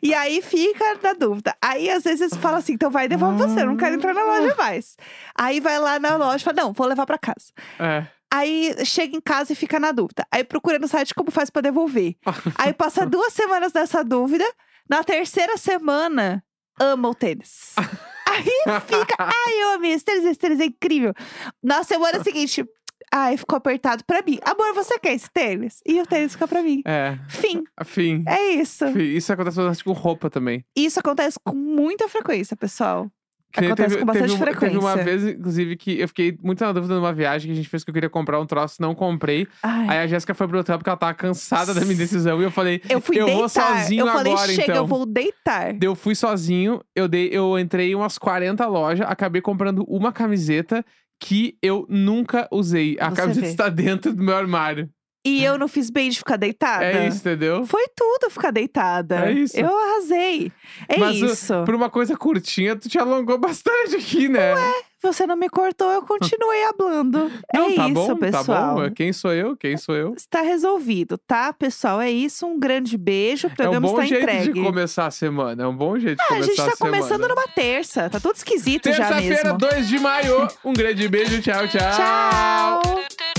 E 0.00 0.14
aí 0.14 0.40
fica 0.40 0.96
na 1.02 1.14
dúvida. 1.14 1.56
Aí 1.60 1.90
às 1.90 2.04
vezes 2.04 2.36
fala 2.36 2.58
assim, 2.58 2.74
então 2.74 2.90
vai 2.90 3.08
devolve 3.08 3.38
você, 3.38 3.62
eu 3.62 3.66
não 3.66 3.76
quero 3.76 3.96
entrar 3.96 4.14
na 4.14 4.24
loja 4.24 4.54
mais. 4.56 4.96
Aí 5.36 5.58
vai 5.58 5.80
lá 5.80 5.98
na 5.98 6.16
loja 6.16 6.36
e 6.36 6.44
fala, 6.44 6.62
não, 6.62 6.72
vou 6.72 6.86
levar 6.86 7.06
pra 7.06 7.18
casa. 7.18 7.52
É. 7.80 8.06
Aí 8.34 8.74
chega 8.84 9.16
em 9.16 9.20
casa 9.20 9.52
e 9.52 9.56
fica 9.56 9.78
na 9.78 9.92
dúvida. 9.92 10.26
Aí 10.28 10.42
procura 10.42 10.76
no 10.76 10.88
site 10.88 11.14
como 11.14 11.30
faz 11.30 11.50
pra 11.50 11.62
devolver. 11.62 12.16
Aí 12.58 12.72
passa 12.72 13.06
duas 13.06 13.32
semanas 13.32 13.70
dessa 13.70 14.02
dúvida. 14.02 14.44
Na 14.90 15.04
terceira 15.04 15.56
semana, 15.56 16.44
ama 16.80 17.10
o 17.10 17.14
tênis. 17.14 17.74
Aí 18.26 18.80
fica, 18.80 19.14
ai, 19.20 19.62
eu 19.62 19.68
amei 19.74 19.92
esse 19.92 20.04
tênis, 20.04 20.24
esse 20.24 20.38
tênis 20.38 20.58
é 20.58 20.64
incrível. 20.64 21.14
Na 21.62 21.84
semana 21.84 22.24
seguinte, 22.24 22.64
ai, 23.12 23.36
ficou 23.36 23.56
apertado 23.56 24.02
pra 24.04 24.20
mim. 24.22 24.40
Amor, 24.44 24.74
você 24.74 24.98
quer 24.98 25.12
esse 25.12 25.30
tênis? 25.30 25.80
E 25.86 26.00
o 26.00 26.06
tênis 26.06 26.32
fica 26.32 26.48
pra 26.48 26.60
mim. 26.60 26.82
É. 26.84 27.16
Fim. 27.28 27.62
Afim. 27.76 28.24
É 28.26 28.50
isso. 28.54 28.86
Isso 28.98 29.32
acontece 29.32 29.58
bastante 29.58 29.84
com 29.84 29.92
roupa 29.92 30.28
também. 30.28 30.64
Isso 30.74 30.98
acontece 30.98 31.38
com 31.44 31.54
muita 31.54 32.08
frequência, 32.08 32.56
pessoal. 32.56 33.08
Acontece 33.56 33.98
com 33.98 34.04
bastante 34.06 34.30
teve, 34.30 34.42
uma- 34.44 34.58
Teve 34.60 34.78
uma 34.78 34.92
frequência. 34.92 35.18
vez, 35.18 35.36
inclusive, 35.36 35.76
que 35.76 36.00
eu 36.00 36.08
fiquei 36.08 36.38
muito 36.42 36.64
na 36.64 36.72
dúvida 36.72 36.94
numa 36.94 37.12
viagem 37.12 37.46
que 37.48 37.52
a 37.52 37.56
gente 37.56 37.68
fez 37.68 37.84
que 37.84 37.90
eu 37.90 37.94
queria 37.94 38.10
comprar 38.10 38.40
um 38.40 38.46
troço, 38.46 38.80
não 38.80 38.94
comprei. 38.94 39.46
Ai. 39.62 39.86
Aí 39.88 39.98
a 39.98 40.06
Jéssica 40.06 40.34
foi 40.34 40.48
pro 40.48 40.58
hotel 40.58 40.78
porque 40.78 40.90
ela 40.90 40.96
tava 40.96 41.14
cansada 41.14 41.72
da 41.74 41.80
minha 41.82 41.94
decisão. 41.96 42.40
E 42.40 42.44
eu 42.44 42.50
falei, 42.50 42.80
eu 42.88 43.00
fui 43.00 43.16
eu 43.18 43.26
deitar. 43.26 43.38
vou 43.40 43.48
sozinho 43.48 44.06
eu 44.06 44.12
falei, 44.12 44.32
agora, 44.32 44.48
chega, 44.48 44.62
então. 44.62 44.76
eu 44.76 44.86
vou 44.86 45.06
deitar. 45.06 45.76
Eu 45.82 45.94
fui 45.94 46.14
sozinho, 46.14 46.80
eu, 46.96 47.06
dei, 47.08 47.28
eu 47.32 47.58
entrei 47.58 47.90
em 47.92 47.94
umas 47.94 48.18
40 48.18 48.66
lojas, 48.66 49.06
acabei 49.08 49.40
comprando 49.42 49.84
uma 49.88 50.12
camiseta 50.12 50.84
que 51.20 51.56
eu 51.62 51.86
nunca 51.88 52.48
usei. 52.50 52.96
A 53.00 53.08
Você 53.10 53.16
camiseta 53.16 53.46
vê. 53.46 53.52
está 53.52 53.68
dentro 53.68 54.12
do 54.12 54.22
meu 54.22 54.36
armário. 54.36 54.88
E 55.24 55.42
eu 55.42 55.56
não 55.58 55.66
fiz 55.68 55.88
bem 55.88 56.10
de 56.10 56.18
ficar 56.18 56.36
deitada. 56.36 56.84
É 56.84 57.08
isso, 57.08 57.18
entendeu? 57.18 57.64
Foi 57.64 57.86
tudo 57.96 58.28
ficar 58.30 58.50
deitada. 58.50 59.26
É 59.26 59.32
isso. 59.32 59.58
Eu 59.58 59.74
arrasei. 59.76 60.52
É 60.88 60.98
Mas 60.98 61.22
o- 61.22 61.26
isso. 61.26 61.64
Por 61.64 61.74
uma 61.74 61.88
coisa 61.88 62.14
curtinha, 62.16 62.76
tu 62.76 62.88
te 62.90 62.98
alongou 62.98 63.38
bastante 63.40 63.96
aqui, 63.96 64.28
né? 64.28 64.54
Você 65.02 65.26
não 65.26 65.36
me 65.36 65.48
cortou, 65.50 65.90
eu 65.92 66.02
continuei 66.02 66.64
hablando. 66.68 67.30
Não, 67.54 67.70
é 67.70 67.74
tá 67.74 67.84
isso, 67.88 67.94
bom, 67.94 68.16
pessoal. 68.16 68.44
tá 68.44 68.74
bom. 68.74 68.90
Quem 68.94 69.12
sou 69.12 69.32
eu? 69.32 69.54
Quem 69.56 69.76
sou 69.76 69.94
eu? 69.94 70.14
Está 70.14 70.40
resolvido, 70.42 71.16
tá, 71.18 71.52
pessoal? 71.52 72.00
É 72.00 72.10
isso. 72.10 72.46
Um 72.46 72.58
grande 72.58 72.96
beijo. 72.98 73.46
O 73.46 73.50
É 73.50 73.52
um 73.52 73.56
programa 73.56 73.80
bom 73.88 73.94
está 73.94 74.04
jeito 74.06 74.22
entregue. 74.22 74.52
de 74.52 74.62
começar 74.62 75.06
a 75.06 75.10
semana. 75.10 75.62
É 75.62 75.66
um 75.66 75.76
bom 75.76 75.98
jeito 75.98 76.16
de 76.18 76.22
Ah, 76.22 76.24
a 76.24 76.28
começar 76.28 76.46
gente 76.48 76.56
tá 76.56 76.76
semana. 76.76 76.96
começando 76.98 77.28
numa 77.28 77.48
terça. 77.48 78.08
Tá 78.10 78.20
tudo 78.20 78.36
esquisito 78.36 78.90
já 78.92 79.08
Terça-feira, 79.08 79.42
mesmo. 79.44 79.58
2 79.58 79.88
de 79.88 79.98
maio. 79.98 80.48
Um 80.64 80.72
grande 80.72 81.06
beijo. 81.08 81.40
Tchau, 81.42 81.66
tchau. 81.68 81.80
Tchau! 81.96 83.33